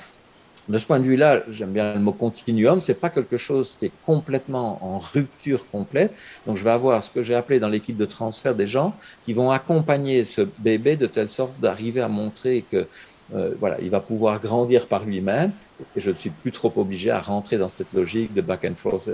[0.69, 3.87] de ce point de vue-là, j'aime bien le mot continuum, c'est pas quelque chose qui
[3.87, 6.13] est complètement en rupture complète.
[6.47, 8.95] Donc je vais avoir ce que j'ai appelé dans l'équipe de transfert des gens
[9.25, 12.87] qui vont accompagner ce bébé de telle sorte d'arriver à montrer que
[13.35, 15.51] euh, voilà, il va pouvoir grandir par lui-même
[15.95, 18.75] et je ne suis plus trop obligé à rentrer dans cette logique de back and
[18.75, 19.09] forth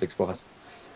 [0.00, 0.44] d'exploration.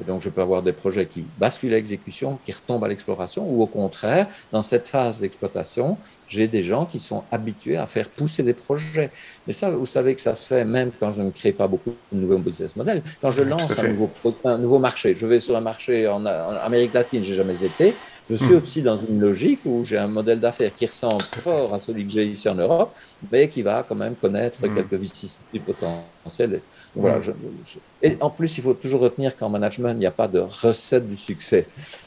[0.00, 3.46] Et donc, je peux avoir des projets qui basculent à l'exécution, qui retombent à l'exploration,
[3.48, 5.98] ou au contraire, dans cette phase d'exploitation,
[6.28, 9.10] j'ai des gens qui sont habitués à faire pousser des projets.
[9.46, 11.94] Mais ça, vous savez que ça se fait même quand je ne crée pas beaucoup
[12.10, 13.02] de nouveaux business models.
[13.20, 14.10] Quand je lance un nouveau,
[14.44, 17.94] un nouveau, marché, je vais sur un marché en, en Amérique latine, j'ai jamais été,
[18.30, 18.62] je suis hmm.
[18.62, 22.12] aussi dans une logique où j'ai un modèle d'affaires qui ressemble fort à celui que
[22.12, 22.94] j'ai ici en Europe,
[23.30, 24.74] mais qui va quand même connaître hmm.
[24.74, 26.60] quelques vicissitudes potentielles.
[26.94, 27.32] Voilà, hmm.
[28.02, 31.08] Et en plus, il faut toujours retenir qu'en management, il n'y a pas de recette
[31.08, 31.66] du succès.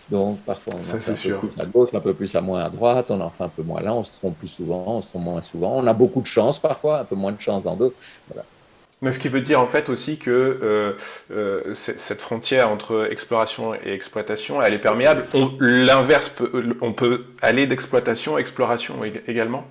[0.09, 2.63] Donc, parfois, on en fait un peu plus à gauche, un peu plus à moins
[2.63, 5.01] à droite, on en fait un peu moins là, on se trompe plus souvent, on
[5.01, 5.77] se trompe moins souvent.
[5.77, 7.95] On a beaucoup de chance parfois, un peu moins de chance dans d'autres.
[8.27, 8.45] Voilà.
[9.05, 10.93] Mais ce qui veut dire en fait aussi que euh,
[11.31, 15.25] euh, cette frontière entre exploration et exploitation, elle est perméable.
[15.59, 16.33] L'inverse,
[16.81, 18.95] on peut aller d'exploitation à exploration
[19.27, 19.63] également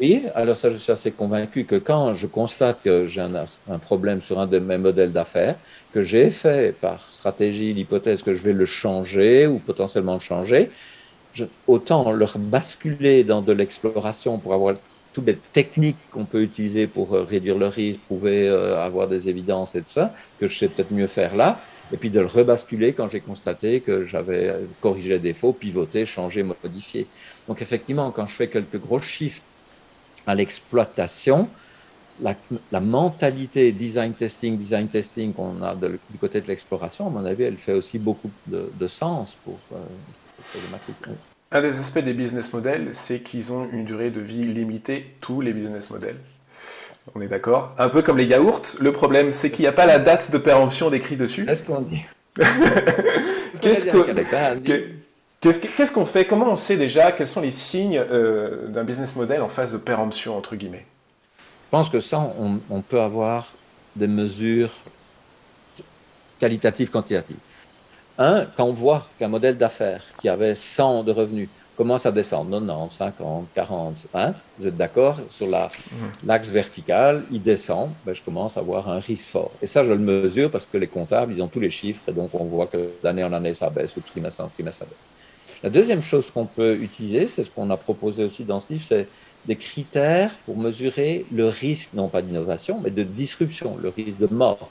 [0.00, 4.20] Oui, alors ça je suis assez convaincu que quand je constate que j'ai un, problème
[4.20, 5.54] sur un de mes modèles d'affaires,
[5.94, 10.70] que j'ai fait par stratégie l'hypothèse que je vais le changer ou potentiellement le changer,
[11.68, 14.74] autant leur basculer dans de l'exploration pour avoir
[15.12, 19.28] toutes les techniques qu'on peut utiliser pour euh, réduire le risque, prouver, euh, avoir des
[19.28, 21.60] évidences et tout ça, que je sais peut-être mieux faire là,
[21.92, 26.42] et puis de le rebasculer quand j'ai constaté que j'avais corrigé les défauts, pivoté, changé,
[26.42, 27.06] modifié.
[27.46, 29.44] Donc effectivement, quand je fais quelques gros shifts
[30.26, 31.48] à l'exploitation,
[32.20, 37.44] la, mentalité design testing, design testing qu'on a du côté de l'exploration, à mon avis,
[37.44, 39.76] elle fait aussi beaucoup de, sens pour, euh,
[41.54, 45.42] Un des aspects des business models, c'est qu'ils ont une durée de vie limitée, tous
[45.42, 46.16] les business models.
[47.14, 49.86] On est d'accord Un peu comme les yaourts, le problème c'est qu'il n'y a pas
[49.86, 51.44] la date de péremption décrite dessus.
[51.44, 52.04] Qu'est-ce qu'on dit
[53.60, 53.90] Qu'est-ce
[55.92, 56.24] qu'on fait?
[56.24, 59.78] Comment on sait déjà quels sont les signes euh, d'un business model en phase de
[59.78, 60.86] péremption, entre guillemets?
[61.38, 62.34] Je pense que ça,
[62.70, 63.52] on, peut avoir
[63.96, 64.72] des mesures
[66.38, 67.36] qualitatives, quantitatives.
[68.18, 72.50] Un, quand on voit qu'un modèle d'affaires qui avait 100 de revenus commence à descendre,
[72.50, 75.68] 90, 50, 40, hein, vous êtes d'accord Sur mmh.
[76.26, 79.50] l'axe vertical, il descend, ben, je commence à avoir un risque fort.
[79.62, 82.12] Et ça, je le mesure parce que les comptables, ils ont tous les chiffres, et
[82.12, 85.62] donc on voit que d'année en année, ça baisse, ou trimestre en trimestre, ça baisse.
[85.62, 88.84] La deuxième chose qu'on peut utiliser, c'est ce qu'on a proposé aussi dans ce livre,
[88.86, 89.08] c'est
[89.46, 94.32] des critères pour mesurer le risque, non pas d'innovation, mais de disruption, le risque de
[94.32, 94.70] mort.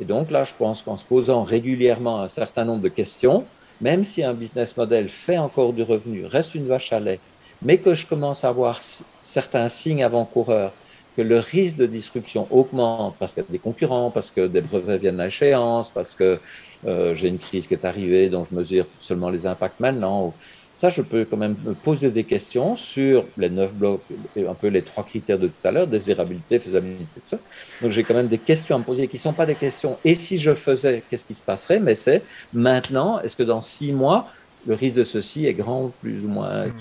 [0.00, 3.44] Et donc là, je pense qu'en se posant régulièrement un certain nombre de questions,
[3.80, 7.20] même si un business model fait encore du revenu, reste une vache à lait,
[7.62, 8.80] mais que je commence à avoir
[9.22, 10.72] certains signes avant-coureurs,
[11.16, 14.60] que le risque de disruption augmente parce qu'il y a des concurrents, parce que des
[14.60, 16.38] brevets viennent à échéance, parce que
[16.86, 20.32] euh, j'ai une crise qui est arrivée dont je mesure seulement les impacts maintenant,
[20.78, 24.00] ça, je peux quand même me poser des questions sur les neuf blocs,
[24.36, 27.38] et un peu les trois critères de tout à l'heure, désirabilité, faisabilité, tout ça.
[27.82, 29.98] Donc, j'ai quand même des questions à me poser qui ne sont pas des questions.
[30.04, 31.80] Et si je faisais, qu'est-ce qui se passerait?
[31.80, 32.22] Mais c'est
[32.52, 34.28] maintenant, est-ce que dans six mois,
[34.68, 36.66] le risque de ceci est grand, plus ou moins?
[36.66, 36.72] Hmm.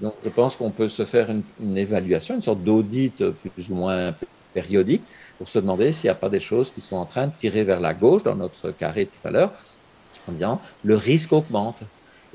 [0.00, 3.22] Donc, je pense qu'on peut se faire une, une évaluation, une sorte d'audit
[3.54, 4.14] plus ou moins
[4.54, 5.02] périodique
[5.38, 7.64] pour se demander s'il n'y a pas des choses qui sont en train de tirer
[7.64, 9.52] vers la gauche dans notre carré tout à l'heure,
[10.28, 11.78] en disant le risque augmente.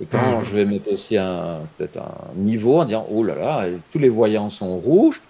[0.02, 3.68] Et quand je vais mettre aussi un, peut-être un niveau en disant, oh là là,
[3.92, 5.22] tous les voyants sont rouges,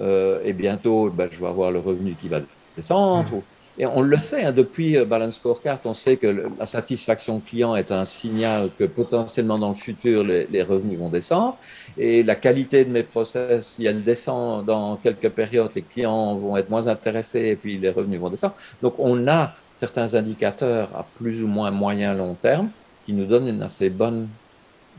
[0.00, 2.40] euh, et bientôt, ben, je vais avoir le revenu qui va
[2.76, 3.42] descendre.
[3.80, 6.26] Et on le sait, hein, depuis euh, Balance Scorecard, on sait que
[6.58, 11.56] la satisfaction client est un signal que potentiellement dans le futur, les, revenus vont descendre.
[11.96, 16.56] Et la qualité de mes process, si elle descend dans quelques périodes, les clients vont
[16.56, 18.54] être moins intéressés et puis les revenus vont descendre.
[18.82, 22.70] Donc on a certains indicateurs à plus ou moins moyen long terme
[23.08, 24.28] qui nous donne une assez bonne,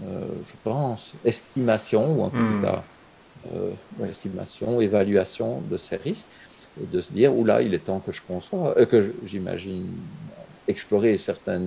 [0.03, 2.63] euh, je pense, estimation, ou en tout hmm.
[2.63, 2.83] cas,
[3.53, 3.69] euh,
[4.09, 6.25] estimation, évaluation de ces risques,
[6.81, 9.89] et de se dire, oula, il est temps que je conçois, euh, que j'imagine
[10.67, 11.61] explorer certains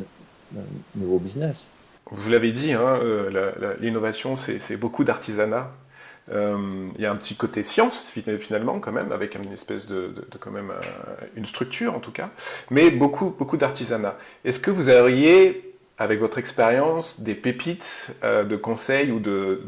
[0.96, 1.68] nouveaux business.
[2.10, 2.98] Vous l'avez dit, hein,
[3.80, 5.70] l'innovation, c'est beaucoup d'artisanat.
[6.28, 10.38] Il y a un petit côté science finalement quand même, avec une espèce de, de,
[10.38, 10.72] quand même
[11.36, 12.30] une structure en tout cas,
[12.70, 14.16] mais beaucoup beaucoup d'artisanat.
[14.44, 19.62] Est-ce que vous auriez avec votre expérience, des pépites euh, de conseils ou de,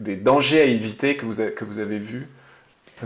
[0.00, 2.28] des dangers à éviter que vous, avez, que vous avez vus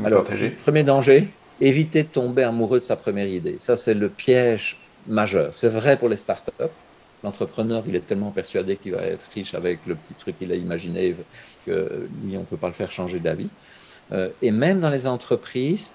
[0.05, 0.25] Alors,
[0.63, 1.29] Premier danger,
[1.61, 3.57] éviter de tomber amoureux de sa première idée.
[3.59, 5.55] Ça, c'est le piège majeur.
[5.55, 6.53] C'est vrai pour les startups.
[7.25, 10.55] L'entrepreneur, il est tellement persuadé qu'il va être riche avec le petit truc qu'il a
[10.55, 11.15] imaginé
[11.67, 13.49] que lui, on ne peut pas le faire changer d'avis.
[14.13, 15.93] Euh, et même dans les entreprises,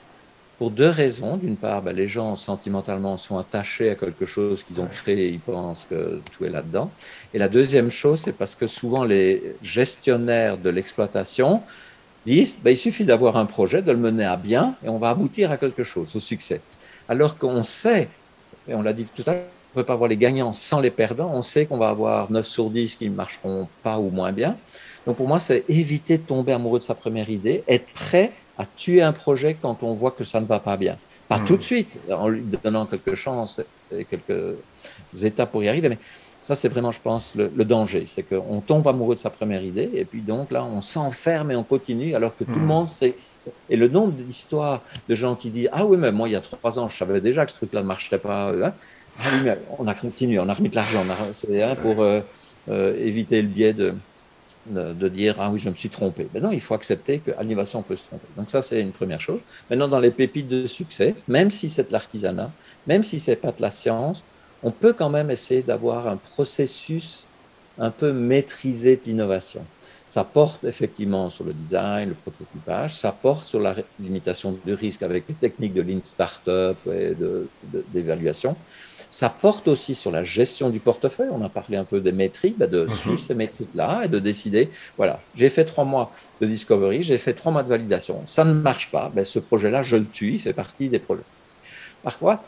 [0.62, 1.38] pour deux raisons.
[1.38, 5.40] D'une part, ben, les gens sentimentalement sont attachés à quelque chose qu'ils ont créé, ils
[5.40, 6.92] pensent que tout est là-dedans.
[7.34, 11.64] Et la deuxième chose, c'est parce que souvent les gestionnaires de l'exploitation
[12.28, 15.10] disent, ben, il suffit d'avoir un projet, de le mener à bien, et on va
[15.10, 16.62] aboutir à quelque chose, au succès.
[17.10, 18.08] Alors qu'on sait,
[18.68, 19.42] et on l'a dit tout à l'heure,
[19.74, 22.32] on ne peut pas avoir les gagnants sans les perdants, on sait qu'on va avoir
[22.32, 24.56] 9 sur 10 qui ne marcheront pas ou moins bien.
[25.08, 28.66] Donc pour moi, c'est éviter de tomber amoureux de sa première idée, être prêt à
[28.78, 30.98] tuer un projet quand on voit que ça ne va pas bien.
[31.28, 31.46] Pas hmm.
[31.46, 33.62] tout de suite, en lui donnant quelques chances
[33.96, 34.58] et quelques
[35.22, 35.98] étapes pour y arriver, mais
[36.42, 38.06] ça, c'est vraiment, je pense, le, danger.
[38.08, 41.56] C'est qu'on tombe amoureux de sa première idée, et puis donc là, on s'enferme et
[41.56, 42.66] on continue, alors que tout le hmm.
[42.66, 43.16] monde sait.
[43.70, 46.42] Et le nombre d'histoires de gens qui disent Ah oui, mais moi, il y a
[46.42, 48.52] trois ans, je savais déjà que ce truc-là ne marcherait pas.
[48.52, 48.74] Hein.
[49.20, 51.04] Ah oui, mais on a continué, on a remis de l'argent.
[51.10, 52.22] Hein, pour euh,
[52.70, 53.94] euh, éviter le biais de,
[54.66, 56.28] de, dire ah oui je me suis trompé.
[56.34, 58.28] Mais non, il faut accepter que l'innovation peut se tromper.
[58.38, 59.40] Donc ça c'est une première chose.
[59.70, 62.52] Maintenant dans les pépites de succès, même si c'est de l'artisanat,
[62.88, 64.24] même si c'est pas de la science,
[64.64, 67.26] on peut quand même essayer d'avoir un processus
[67.80, 69.66] un peu maîtrisé de l'innovation.
[70.10, 75.04] Ça porte effectivement sur le design, le prototypage, ça porte sur la limitation du risque
[75.04, 77.14] avec les techniques de lean startup et
[77.94, 78.58] d'évaluation.
[79.12, 81.28] Ça porte aussi sur la gestion du portefeuille.
[81.34, 82.90] On a parlé un peu des métriques, bah, de mhm.
[82.90, 87.34] suivre ces métriques-là et de décider, voilà, j'ai fait trois mois de discovery, j'ai fait
[87.34, 88.24] trois mois de validation.
[88.26, 91.24] Ça ne marche pas, ben, ce projet-là, je le tue, il fait partie des projets.
[92.04, 92.42] Parfois,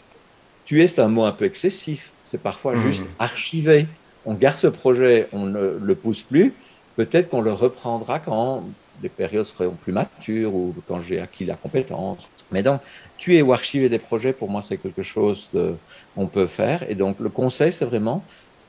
[0.63, 2.11] tuer, c'est un mot un peu excessif.
[2.25, 2.79] C'est parfois mhm.
[2.79, 3.85] juste archiver.
[4.25, 6.53] On garde ce projet, on ne le pousse plus.
[6.95, 8.63] Peut-être qu'on le reprendra quand
[9.01, 12.29] les périodes seront plus matures ou quand j'ai acquis la compétence.
[12.51, 12.81] Mais donc,
[13.17, 15.49] tuer ou archiver des projets, pour moi, c'est quelque chose
[16.15, 16.89] qu'on peut faire.
[16.89, 18.23] Et donc, le conseil, c'est vraiment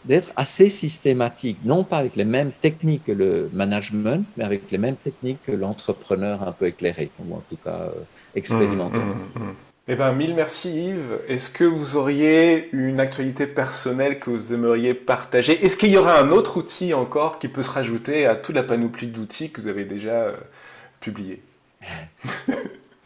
[0.05, 4.79] d'être assez systématique, non pas avec les mêmes techniques que le management, mais avec les
[4.79, 7.91] mêmes techniques que l'entrepreneur un peu éclairé, ou en tout cas euh,
[8.35, 8.99] expérimenté.
[8.99, 9.01] Mmh,
[9.35, 9.55] mmh, mmh,
[9.87, 11.19] eh ben, mille merci Yves.
[11.29, 15.63] Est-ce que vous auriez une actualité personnelle que vous aimeriez partager?
[15.65, 18.63] Est-ce qu'il y aura un autre outil encore qui peut se rajouter à toute la
[18.63, 20.37] panoplie d'outils que vous avez déjà euh,
[21.01, 21.43] publiés?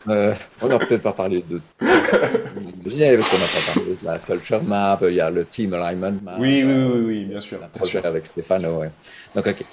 [0.07, 1.61] Euh, On n'a peut-être pas parlé de.
[1.81, 6.15] parce qu'on n'a pas parlé de la culture map, il y a le team alignment
[6.23, 6.37] map.
[6.39, 7.59] Oui, oui, oui, oui bien sûr.
[7.61, 8.91] La projet avec Stéphano, ouais.
[9.35, 9.65] Donc, ok.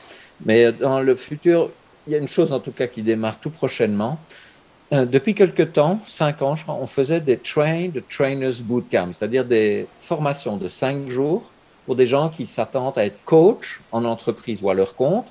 [0.44, 1.70] Mais dans le futur,
[2.06, 4.20] il y a une chose en tout cas qui démarre tout prochainement.
[4.94, 9.14] Euh, depuis quelque temps, cinq ans, je crois, on faisait des train de trainers bootcamp,
[9.14, 11.50] c'est-à-dire des formations de cinq jours
[11.86, 15.26] pour des gens qui s'attendent à être coach en entreprise ou à leur compte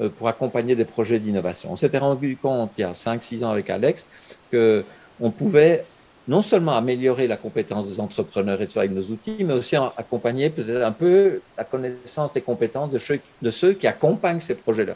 [0.00, 1.72] euh, pour accompagner des projets d'innovation.
[1.72, 4.06] On s'était rendu compte il y a cinq, six ans avec Alex
[4.52, 4.84] que
[5.20, 5.84] on pouvait
[6.28, 10.50] non seulement améliorer la compétence des entrepreneurs et ça avec nos outils, mais aussi accompagner
[10.50, 14.94] peut-être un peu la connaissance des compétences de ceux qui accompagnent ces projets-là.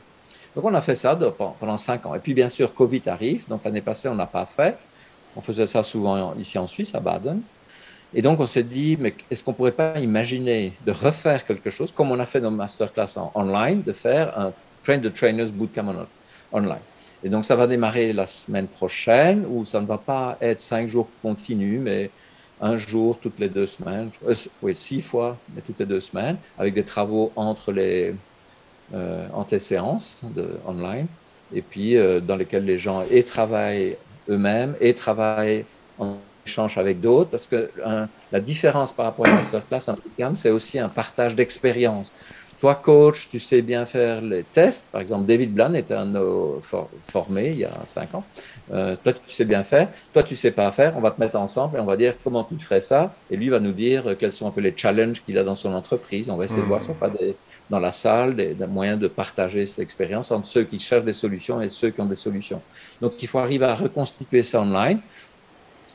[0.57, 1.17] Donc on a fait ça
[1.61, 2.15] pendant cinq ans.
[2.15, 3.47] Et puis bien sûr, Covid arrive.
[3.47, 4.79] Donc l'année passée, on n'a pas fait.
[5.37, 7.43] On faisait ça souvent ici en Suisse, à Baden.
[8.15, 11.69] Et donc on s'est dit, mais est-ce qu'on ne pourrait pas imaginer de refaire quelque
[11.69, 14.53] chose, comme on a fait nos masterclass en online, de faire un
[14.83, 16.07] Train the Trainers Bootcamp
[16.53, 16.79] online.
[17.23, 20.89] Et donc ça va démarrer la semaine prochaine, où ça ne va pas être cinq
[20.89, 22.11] jours continus, mais
[22.63, 26.39] un jour toutes les deux semaines, euh, oui, six fois, mais toutes les deux semaines,
[26.59, 28.15] avec des travaux entre les,
[28.95, 31.07] euh, en tes séances de, online,
[31.55, 33.97] et puis euh, dans lesquelles les gens et travaillent
[34.29, 35.65] eux-mêmes et travaillent
[35.99, 36.17] en
[36.47, 37.71] échange avec d'autres, parce que
[38.31, 39.81] la différence par rapport à une masterclass,
[40.21, 42.13] un c'est aussi un partage d'expérience.
[42.61, 44.87] Toi, coach, tu sais bien faire les tests.
[44.91, 46.63] Par exemple, David Blan était un de nos
[47.07, 48.25] formés il y a cinq ans.
[48.73, 49.89] Euh, toi, tu sais bien faire.
[50.15, 50.97] Toi, tu sais pas faire.
[50.97, 53.15] On va te mettre ensemble et on va dire comment tu ferais ça.
[53.31, 55.75] Et lui va nous dire quels sont un peu les challenges qu'il a dans son
[55.75, 56.31] entreprise.
[56.31, 57.37] On va essayer de voir ça pas des,
[57.71, 61.61] dans la salle, des, moyens de partager cette expérience entre ceux qui cherchent des solutions
[61.61, 62.63] et ceux qui ont des solutions.
[63.01, 65.01] Donc, il faut arriver à reconstituer ça online.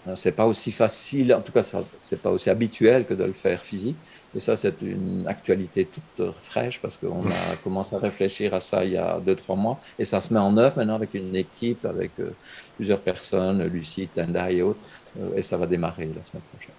[0.07, 1.63] Euh, c'est pas aussi facile, en tout cas,
[2.01, 3.95] c'est pas aussi habituel que de le faire physique.
[4.35, 8.85] Et ça, c'est une actualité toute fraîche parce qu'on a commencé à réfléchir à ça
[8.85, 9.79] il y a deux, trois mois.
[9.99, 12.31] Et ça se met en œuvre maintenant avec une équipe, avec euh,
[12.77, 14.79] plusieurs personnes, Lucie, Tenda et autres.
[15.19, 16.70] Euh, et ça va démarrer la semaine prochaine.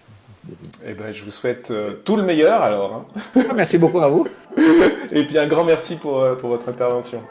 [0.84, 3.06] Eh ben, je vous souhaite euh, tout le meilleur alors.
[3.36, 3.42] Hein.
[3.54, 4.26] Merci beaucoup à vous.
[5.12, 7.22] Et puis un grand merci pour, euh, pour votre intervention.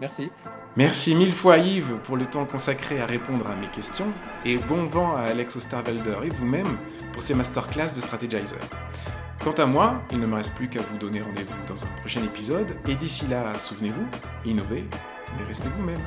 [0.00, 0.30] Merci.
[0.76, 4.06] Merci mille fois Yves pour le temps consacré à répondre à mes questions
[4.44, 6.76] et bon vent à Alex Osterwalder et vous-même
[7.12, 8.58] pour ces masterclass de Strategizer.
[9.42, 12.22] Quant à moi, il ne me reste plus qu'à vous donner rendez-vous dans un prochain
[12.22, 14.06] épisode et d'ici là, souvenez-vous,
[14.44, 14.84] innovez,
[15.38, 15.98] mais restez vous-même.